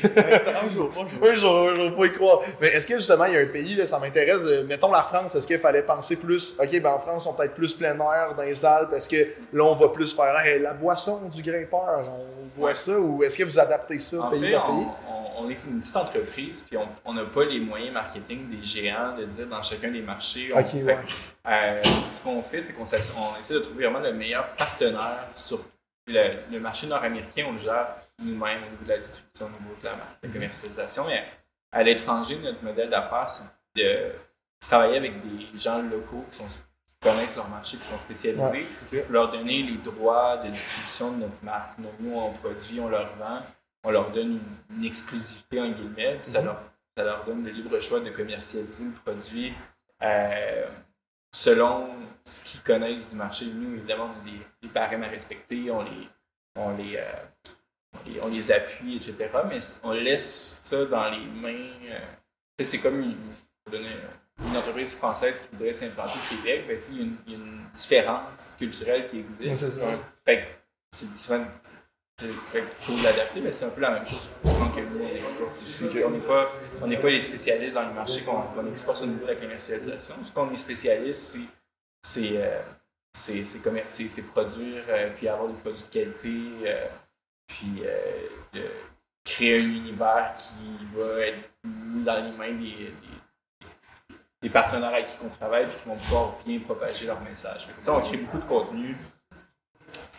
Un 0.65 0.69
jour, 0.69 0.91
un 0.97 1.07
jour. 1.07 1.19
Je 1.77 1.91
pas 1.97 2.07
y 2.07 2.13
croire. 2.13 2.41
Mais 2.61 2.69
est-ce 2.69 2.87
que 2.87 2.95
justement, 2.97 3.25
il 3.27 3.35
y 3.35 3.37
a 3.37 3.41
un 3.41 3.47
pays, 3.47 3.75
là, 3.75 3.85
ça 3.87 3.99
m'intéresse, 3.99 4.43
euh, 4.45 4.65
mettons 4.65 4.91
la 4.91 5.03
France, 5.03 5.35
est-ce 5.35 5.47
qu'il 5.47 5.59
fallait 5.59 5.83
penser 5.83 6.17
plus, 6.17 6.55
ok, 6.59 6.81
ben 6.81 6.91
en 6.91 6.99
France, 6.99 7.27
on 7.27 7.35
peut 7.35 7.45
être 7.45 7.55
plus 7.55 7.75
plein 7.75 7.95
air 7.99 8.35
dans 8.37 8.43
les 8.43 8.65
Alpes, 8.65 8.93
est-ce 8.95 9.09
que 9.09 9.17
là, 9.53 9.65
on 9.65 9.75
va 9.75 9.89
plus 9.89 10.15
faire 10.15 10.37
hey, 10.45 10.61
la 10.61 10.73
boisson 10.73 11.21
du 11.33 11.43
grimpeur, 11.43 12.05
on 12.09 12.59
voit 12.61 12.75
ça, 12.75 12.99
ou 12.99 13.23
est-ce 13.23 13.37
que 13.39 13.45
vous 13.45 13.59
adaptez 13.59 13.99
ça 13.99 14.21
En 14.21 14.31
pays 14.31 14.41
fait, 14.41 14.53
par 14.53 14.73
on, 14.73 14.79
pays? 14.79 14.87
on- 15.09 15.27
on 15.39 15.51
est 15.51 15.59
une 15.69 15.81
petite 15.81 15.97
entreprise, 15.97 16.63
puis 16.67 16.79
on- 17.05 17.13
n'a 17.13 17.25
pas 17.25 17.45
les 17.45 17.61
moyens 17.61 17.93
marketing 17.93 18.49
des 18.49 18.65
géants 18.67 19.15
de 19.19 19.25
dire 19.25 19.47
dans 19.47 19.63
chacun 19.63 19.91
des 19.91 20.01
marchés. 20.01 20.49
On 20.55 20.61
Ok, 20.61 20.67
fait- 20.69 20.83
ouais. 20.83 20.99
euh, 21.47 21.81
ce 22.13 22.21
qu'on 22.23 22.43
fait, 22.43 22.63
c'est 22.63 22.73
qu'on 22.73 22.85
essaie 22.85 23.55
de 23.55 23.59
trouver 23.61 23.85
vraiment 23.85 24.01
le 24.01 24.13
meilleur 24.15 24.49
partenaire 24.57 25.27
sur 25.35 25.59
le, 26.07 26.51
le 26.51 26.61
marché 26.61 26.87
nord-américain. 26.87 27.45
On 27.49 27.53
le 27.53 27.59
gère 27.59 27.97
nous-mêmes 28.19 28.63
au 28.65 28.71
niveau 28.71 28.85
de 28.85 28.89
la 28.89 28.99
distribution, 28.99 29.47
au 29.47 29.63
niveau 29.63 29.77
de 29.81 29.85
la, 29.85 29.97
marque, 29.97 30.23
de 30.23 30.29
la 30.29 30.33
commercialisation. 30.33 31.07
Mais 31.07 31.25
à 31.73 31.83
l'étranger, 31.83 32.39
notre 32.39 32.63
modèle 32.63 32.91
d'affaires, 32.91 33.29
c'est 33.29 33.45
de 33.77 34.13
travailler 34.61 34.97
avec 34.97 35.21
des 35.23 35.57
gens 35.59 35.83
locaux 35.83 36.25
qui, 36.31 36.39
sont, 36.39 36.47
qui 36.47 36.59
connaissent 37.01 37.37
leur 37.37 37.49
marché, 37.49 37.77
qui 37.77 37.85
sont 37.85 37.99
spécialisés, 37.99 38.67
pour 38.91 39.11
leur 39.11 39.31
donner 39.31 39.63
les 39.63 39.77
droits 39.77 40.39
de 40.39 40.49
distribution 40.49 41.13
de 41.13 41.23
notre 41.23 41.43
marque. 41.45 41.79
Donc, 41.81 41.93
nous, 42.01 42.15
on 42.17 42.33
produit, 42.33 42.81
on 42.81 42.89
leur 42.89 43.15
vend, 43.17 43.41
on 43.85 43.91
leur 43.91 44.11
donne 44.11 44.41
une, 44.71 44.77
une 44.79 44.85
exclusivité, 44.85 45.61
en 45.61 45.71
guillemets, 45.71 46.17
puis 46.21 46.31
ça, 46.31 46.41
leur, 46.41 46.61
ça 46.97 47.05
leur 47.05 47.25
donne 47.25 47.45
le 47.45 47.51
libre 47.51 47.79
choix 47.79 48.01
de 48.01 48.11
commercialiser 48.11 48.85
le 48.85 48.93
produit 49.05 49.53
euh, 50.03 50.67
selon 51.37 51.91
ce 52.25 52.41
qu'ils 52.41 52.63
connaissent 52.63 53.09
du 53.11 53.15
marché. 53.17 53.45
Nous, 53.47 53.77
évidemment, 53.77 54.11
on 54.17 54.21
a 54.23 54.25
des, 54.25 54.41
des 54.63 54.69
barèmes 54.73 55.03
à 55.03 55.09
respecter, 55.09 55.71
on 55.71 55.83
les, 55.83 56.09
on 56.57 56.75
les, 56.75 56.97
euh, 56.97 57.03
on 57.95 58.11
les, 58.11 58.21
on 58.23 58.29
les 58.29 58.51
appuie, 58.51 58.97
etc. 58.97 59.29
Mais 59.47 59.59
on 59.83 59.93
laisse 59.93 60.59
ça 60.65 60.85
dans 60.87 61.11
les 61.11 61.27
mains. 61.27 61.71
euh, 61.91 61.99
c'est 62.65 62.79
comme 62.79 63.01
une, 63.03 63.17
une 63.71 64.57
entreprise 64.57 64.95
française 64.97 65.41
qui 65.43 65.49
voudrait 65.57 65.75
s'implanter 65.75 66.19
au 66.19 66.37
Québec, 66.37 66.65
ben, 66.67 66.81
il 66.91 66.97
y, 66.97 67.01
a 67.01 67.03
une- 67.37 67.67
différence 67.75 68.57
culturelle 68.59 69.07
qui 69.11 69.19
existe. 69.19 69.79
que 70.27 70.33
c'est 70.93 71.17
souvent 71.19 71.45
qu'il 72.17 72.63
faut 72.75 73.03
l'adapter, 73.03 73.41
mais 73.41 73.51
c'est 73.51 73.67
un 73.67 73.71
peu 73.71 73.81
la 73.83 73.91
même 73.91 74.07
chose 74.07 74.29
que 74.75 74.81
nous, 74.81 75.05
on 75.05 75.17
exporte. 75.17 75.53
On 76.07 76.11
n'est 76.11 76.19
pas, 76.21 76.51
on 76.83 76.87
n'est 76.87 76.97
pas 76.97 77.11
les 77.11 77.21
spécialistes 77.21 77.75
dans 77.75 77.87
les 77.87 77.95
marchés 77.95 78.23
qu'on 78.23 78.41
qu'on 78.43 78.67
exporte 78.71 79.03
au 79.03 79.07
niveau 79.07 79.27
de 79.27 79.31
la 79.33 79.37
commercialisation. 79.37 80.15
Ce 80.25 80.33
qu'on 80.33 80.51
est 80.51 80.57
spécialiste, 80.57 81.39
c'est, 82.03 82.37
euh, 82.37 82.63
c'est, 83.13 84.23
produire, 84.23 84.83
euh, 84.89 85.11
puis 85.15 85.29
avoir 85.29 85.49
des 85.49 85.55
produits 85.61 85.83
de 85.83 85.89
qualité, 85.93 86.39
euh, 86.67 86.87
puis 87.49 87.83
euh, 87.85 88.29
de 88.55 88.63
créer 89.25 89.61
un 89.61 89.65
univers 89.65 90.35
qui 90.39 90.87
va 90.97 91.21
être 91.21 91.51
mis 91.65 92.03
dans 92.05 92.25
les 92.25 92.33
mains 92.33 92.53
des, 92.53 92.71
des- 92.71 93.67
des 94.43 94.51
partenaires 94.51 94.91
avec 94.95 95.07
qui 95.09 95.17
on 95.25 95.29
travaille, 95.29 95.67
puis 95.67 95.77
qui 95.83 95.89
vont 95.89 95.97
pouvoir 95.97 96.35
bien 96.47 96.61
propager 96.61 97.07
leur 97.07 97.21
message. 97.23 97.67
On 97.89 98.01
crée 98.01 98.17
beaucoup 98.19 98.39
de 98.39 98.45
contenu 98.45 98.97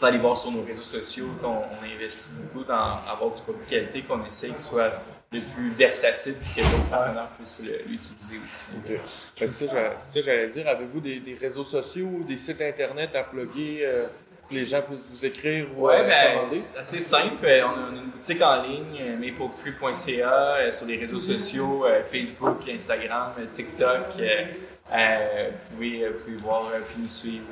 aller 0.05 0.17
voir 0.17 0.37
sur 0.37 0.51
nos 0.51 0.63
réseaux 0.63 0.83
sociaux. 0.83 1.27
On, 1.43 1.47
on, 1.47 1.95
investit 1.95 2.29
beaucoup 2.31 2.63
dans 2.63 2.97
avoir 3.11 3.33
du 3.33 3.41
contenu 3.41 3.63
de 3.65 3.69
qualité 3.69 4.01
qu'on 4.03 4.23
essaye 4.25 4.51
qu'il 4.51 4.61
soit 4.61 4.91
le 5.31 5.41
plus 5.41 5.69
versatile 5.69 6.35
et 6.35 6.61
que 6.61 6.65
d'autres 6.65 6.89
partenaires 6.89 7.29
puissent 7.37 7.61
l'utiliser 7.61 8.39
aussi. 8.45 8.65
OK. 8.77 8.91
Ben, 9.39 9.47
c'est 9.47 9.67
ça, 9.67 10.21
j'allais 10.21 10.47
dire. 10.47 10.67
Avez-vous 10.67 10.99
des, 10.99 11.19
des, 11.19 11.33
réseaux 11.33 11.63
sociaux 11.63 12.07
ou 12.07 12.23
des 12.23 12.37
sites 12.37 12.61
internet 12.61 13.15
à 13.15 13.23
plugger 13.23 13.79
euh, 13.81 14.07
pour 14.39 14.49
que 14.49 14.53
les 14.53 14.63
gens 14.63 14.81
puissent 14.81 15.07
vous 15.09 15.25
écrire 15.25 15.67
ou 15.75 15.87
Oui, 15.87 15.95
euh, 15.97 16.07
ben, 16.07 16.49
c'est 16.49 16.79
assez 16.79 17.01
simple. 17.01 17.45
Euh, 17.45 17.63
on 17.65 17.93
a 17.93 17.97
une 17.97 18.09
boutique 18.11 18.41
en 18.41 18.63
ligne, 18.63 19.17
mapletree.ca, 19.19 20.71
sur 20.71 20.85
les 20.85 20.97
réseaux 20.97 21.19
sociaux, 21.19 21.85
Facebook, 22.09 22.61
Instagram, 22.69 23.33
TikTok. 23.49 24.13
vous, 24.13 25.75
pouvez, 25.75 26.07
vous 26.07 26.19
pouvez 26.23 26.37
voir 26.37 26.71
puis 26.87 27.01
nous 27.01 27.09
suivre 27.09 27.43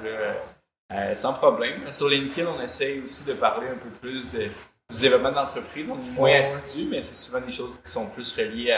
sans 1.15 1.33
problème. 1.33 1.91
Sur 1.91 2.09
LinkedIn, 2.09 2.47
on 2.47 2.61
essaye 2.61 3.01
aussi 3.01 3.23
de 3.23 3.33
parler 3.33 3.67
un 3.67 3.77
peu 3.77 3.89
plus 4.01 4.31
de 4.31 4.49
du 4.93 4.99
développement 4.99 5.31
d'entreprise, 5.31 5.89
on 5.89 5.95
est 5.95 6.11
moins 6.11 6.29
ouais, 6.29 6.37
assidu, 6.37 6.87
mais 6.89 7.01
c'est 7.01 7.15
souvent 7.15 7.41
des 7.41 7.51
choses 7.51 7.79
qui 7.83 7.91
sont 7.91 8.07
plus 8.07 8.31
reliées 8.33 8.77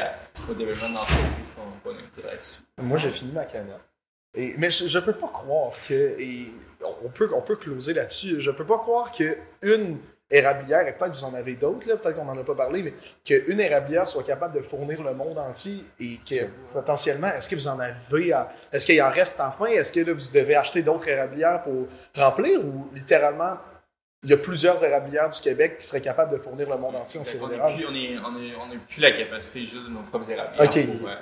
au 0.49 0.53
développement 0.53 0.89
d'entreprise 0.89 1.51
qu'on 1.51 1.91
qu 1.91 1.95
dire 2.11 2.25
là-dessus. 2.25 2.59
Moi, 2.81 2.97
j'ai 2.97 3.09
fini 3.09 3.31
ma 3.33 3.45
canette. 3.45 3.81
Et, 4.33 4.55
mais 4.57 4.69
je, 4.69 4.97
ne 4.97 5.03
peux 5.03 5.13
pas 5.13 5.27
croire 5.27 5.73
que. 5.87 6.15
Et 6.19 6.53
on 7.03 7.09
peut, 7.09 7.29
on 7.33 7.41
peut 7.41 7.55
closer 7.55 7.93
là-dessus. 7.93 8.39
Je 8.39 8.51
peux 8.51 8.65
pas 8.65 8.77
croire 8.77 9.11
qu'une 9.11 9.97
et 10.29 10.41
peut-être 10.41 11.11
que 11.11 11.17
vous 11.17 11.23
en 11.23 11.33
avez 11.33 11.53
d'autres, 11.53 11.85
peut-être 11.85 12.15
qu'on 12.15 12.25
n'en 12.25 12.37
a 12.37 12.43
pas 12.43 12.55
parlé, 12.55 12.83
mais 12.83 12.93
qu'une 13.23 13.61
érablière 13.61 14.07
soit 14.07 14.23
capable 14.23 14.57
de 14.57 14.61
fournir 14.61 15.01
le 15.01 15.13
monde 15.13 15.37
entier 15.37 15.85
et 15.99 16.19
que 16.29 16.47
potentiellement, 16.73 17.31
est-ce 17.31 17.47
que 17.47 17.55
vous 17.55 17.67
en 17.67 17.79
avez 17.79 18.33
à, 18.33 18.51
Est-ce 18.73 18.85
qu'il 18.85 19.01
en 19.01 19.09
reste 19.09 19.39
enfin? 19.39 19.67
Est-ce 19.67 19.91
que 19.91 20.01
là, 20.01 20.13
vous 20.13 20.31
devez 20.33 20.55
acheter 20.55 20.81
d'autres 20.81 21.07
érablières 21.07 21.63
pour 21.63 21.87
remplir 22.15 22.59
ou 22.59 22.89
littéralement 22.93 23.57
il 24.23 24.31
y 24.31 24.33
a 24.33 24.37
plusieurs 24.37 24.83
érablières 24.83 25.29
du 25.29 25.39
Québec 25.39 25.77
qui 25.77 25.85
seraient 25.85 26.01
capables 26.01 26.33
de 26.33 26.39
fournir 26.39 26.69
le 26.69 26.77
monde 26.77 26.95
entier 26.95 27.19
en 27.19 27.23
sirop 27.23 27.45
On 27.45 27.49
n'a 27.49 27.69
plus, 27.69 27.85
plus, 28.87 29.01
la 29.01 29.11
capacité 29.11 29.63
juste 29.63 29.85
de 29.85 29.91
nos 29.91 30.01
propres 30.01 30.29
érablières 30.29 30.69
pour, 30.69 31.07
euh, 31.07 31.15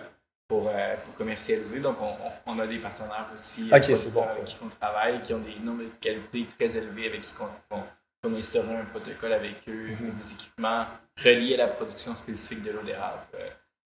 pour, 0.48 0.70
euh, 0.70 0.96
pour, 1.04 1.15
commercialiser. 1.15 1.80
Donc, 1.80 1.98
on, 2.02 2.15
on, 2.52 2.58
a 2.58 2.65
des 2.65 2.80
partenaires 2.80 3.28
aussi 3.34 3.70
okay, 3.72 3.91
euh, 3.91 4.12
bon, 4.13 4.24
avec 4.24 4.46
qui 4.46 4.58
on 4.63 4.70
travaille, 4.70 5.22
qui 5.22 5.34
ont 5.34 5.39
des 5.39 5.60
normes 5.62 5.84
de 5.84 5.89
qualité 6.02 6.48
très 6.58 6.78
élevées, 6.78 7.10
avec 7.10 7.22
qui 7.22 7.34
on, 7.70 7.84
on, 8.26 8.34
a 8.34 8.38
instauré 8.38 8.76
un 8.76 8.86
protocole 8.86 9.34
avec 9.34 9.56
eux, 9.68 9.90
mm-hmm. 9.90 10.18
des 10.18 10.32
équipements 10.32 10.86
reliés 11.24 11.56
à 11.56 11.58
la 11.58 11.68
production 11.68 12.16
spécifique 12.16 12.64
de 12.64 12.72
l'eau 12.72 12.84
d'érable. 12.84 13.22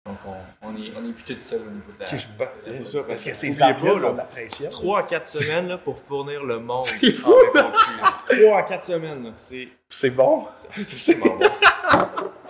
Donc, 0.06 0.18
on, 0.26 0.68
on, 0.68 0.76
est, 0.76 0.92
on 0.98 1.08
est 1.08 1.14
plus 1.14 1.36
tout 1.36 1.42
seul 1.42 1.62
au 1.62 1.70
niveau 1.70 1.92
de 1.96 2.00
la. 2.00 2.08
C'est 2.08 2.86
ça, 2.86 3.04
parce 3.04 3.24
que 3.24 3.34
c'est 3.34 3.60
pas, 3.60 3.74
pression. 4.32 4.70
3 4.70 5.00
à 5.00 5.04
4 5.04 5.28
semaines 5.28 5.68
là, 5.68 5.78
pour 5.78 6.00
fournir 6.00 6.44
le 6.44 6.60
monde. 6.60 6.86
C'est 6.86 7.12
fou! 7.12 7.32
3 7.54 8.58
à 8.58 8.64
4 8.64 8.84
semaines, 8.84 9.32
c'est. 9.36 9.68
C'est 9.88 10.10
bon? 10.10 10.48
C'est 10.78 11.20
bon. 11.20 11.40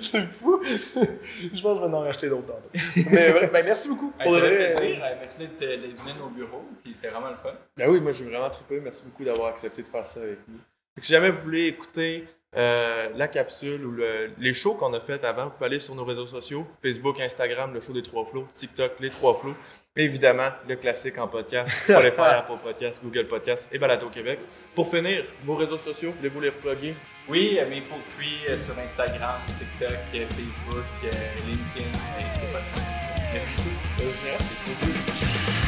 c'est 0.00 0.26
fou! 0.32 0.60
Je 0.62 1.62
pense 1.62 1.78
que 1.78 1.84
je 1.84 1.90
vais 1.90 1.96
en 1.96 2.00
racheter 2.00 2.28
d'autres 2.28 2.52
Mais 3.10 3.48
ben, 3.52 3.64
merci 3.64 3.88
beaucoup. 3.88 4.10
Pour 4.10 4.34
le 4.34 4.40
plaisir. 4.40 4.98
Merci 5.20 5.48
d'être 5.58 5.60
venu 5.60 6.10
à 6.10 6.18
nos 6.20 6.28
bureaux. 6.28 6.64
C'était 6.92 7.08
vraiment 7.08 7.30
le 7.30 7.36
fun. 7.36 7.54
Ben 7.76 7.88
oui, 7.88 8.00
moi 8.00 8.12
j'ai 8.12 8.24
vraiment 8.24 8.50
trippé. 8.50 8.80
Merci 8.80 9.04
beaucoup 9.04 9.24
d'avoir 9.24 9.48
accepté 9.48 9.82
de 9.82 9.88
faire 9.88 10.04
ça 10.04 10.20
avec 10.20 10.40
nous. 10.46 10.58
Si 11.00 11.12
jamais 11.12 11.30
vous 11.30 11.42
voulez 11.42 11.66
écouter 11.66 12.24
euh, 12.56 13.10
la 13.14 13.28
capsule 13.28 13.84
ou 13.84 13.90
le, 13.90 14.30
les 14.38 14.54
shows 14.54 14.74
qu'on 14.74 14.94
a 14.94 15.00
fait 15.00 15.22
avant, 15.24 15.44
vous 15.44 15.50
pouvez 15.50 15.66
aller 15.66 15.80
sur 15.80 15.94
nos 15.94 16.04
réseaux 16.04 16.26
sociaux, 16.26 16.66
Facebook, 16.82 17.20
Instagram, 17.20 17.74
le 17.74 17.80
show 17.80 17.92
des 17.92 18.02
trois 18.02 18.24
flots, 18.24 18.46
TikTok, 18.54 18.92
les 19.00 19.10
trois 19.10 19.38
flots. 19.38 19.54
Et 19.94 20.04
évidemment, 20.04 20.48
le 20.66 20.76
classique 20.76 21.18
en 21.18 21.28
podcast, 21.28 21.70
Spotify, 21.84 22.20
Apple 22.20 22.58
Podcast, 22.62 23.02
Google 23.04 23.26
Podcast 23.28 23.68
et 23.72 23.78
Balado 23.78 24.08
Québec. 24.08 24.38
Pour 24.74 24.90
finir, 24.90 25.24
vos 25.44 25.56
réseaux 25.56 25.78
sociaux, 25.78 26.12
voulez-vous 26.16 26.40
les 26.40 26.48
reploguer? 26.48 26.94
Oui, 27.28 27.58
mes 27.68 27.82
poursuis 27.82 28.46
euh, 28.48 28.56
sur 28.56 28.78
Instagram, 28.78 29.40
TikTok, 29.46 29.98
euh, 30.14 30.26
Facebook, 30.30 30.84
LinkedIn 31.46 31.84
et. 32.20 32.24
Merci 33.34 33.52
beaucoup. 33.56 33.68
Merci. 35.14 35.67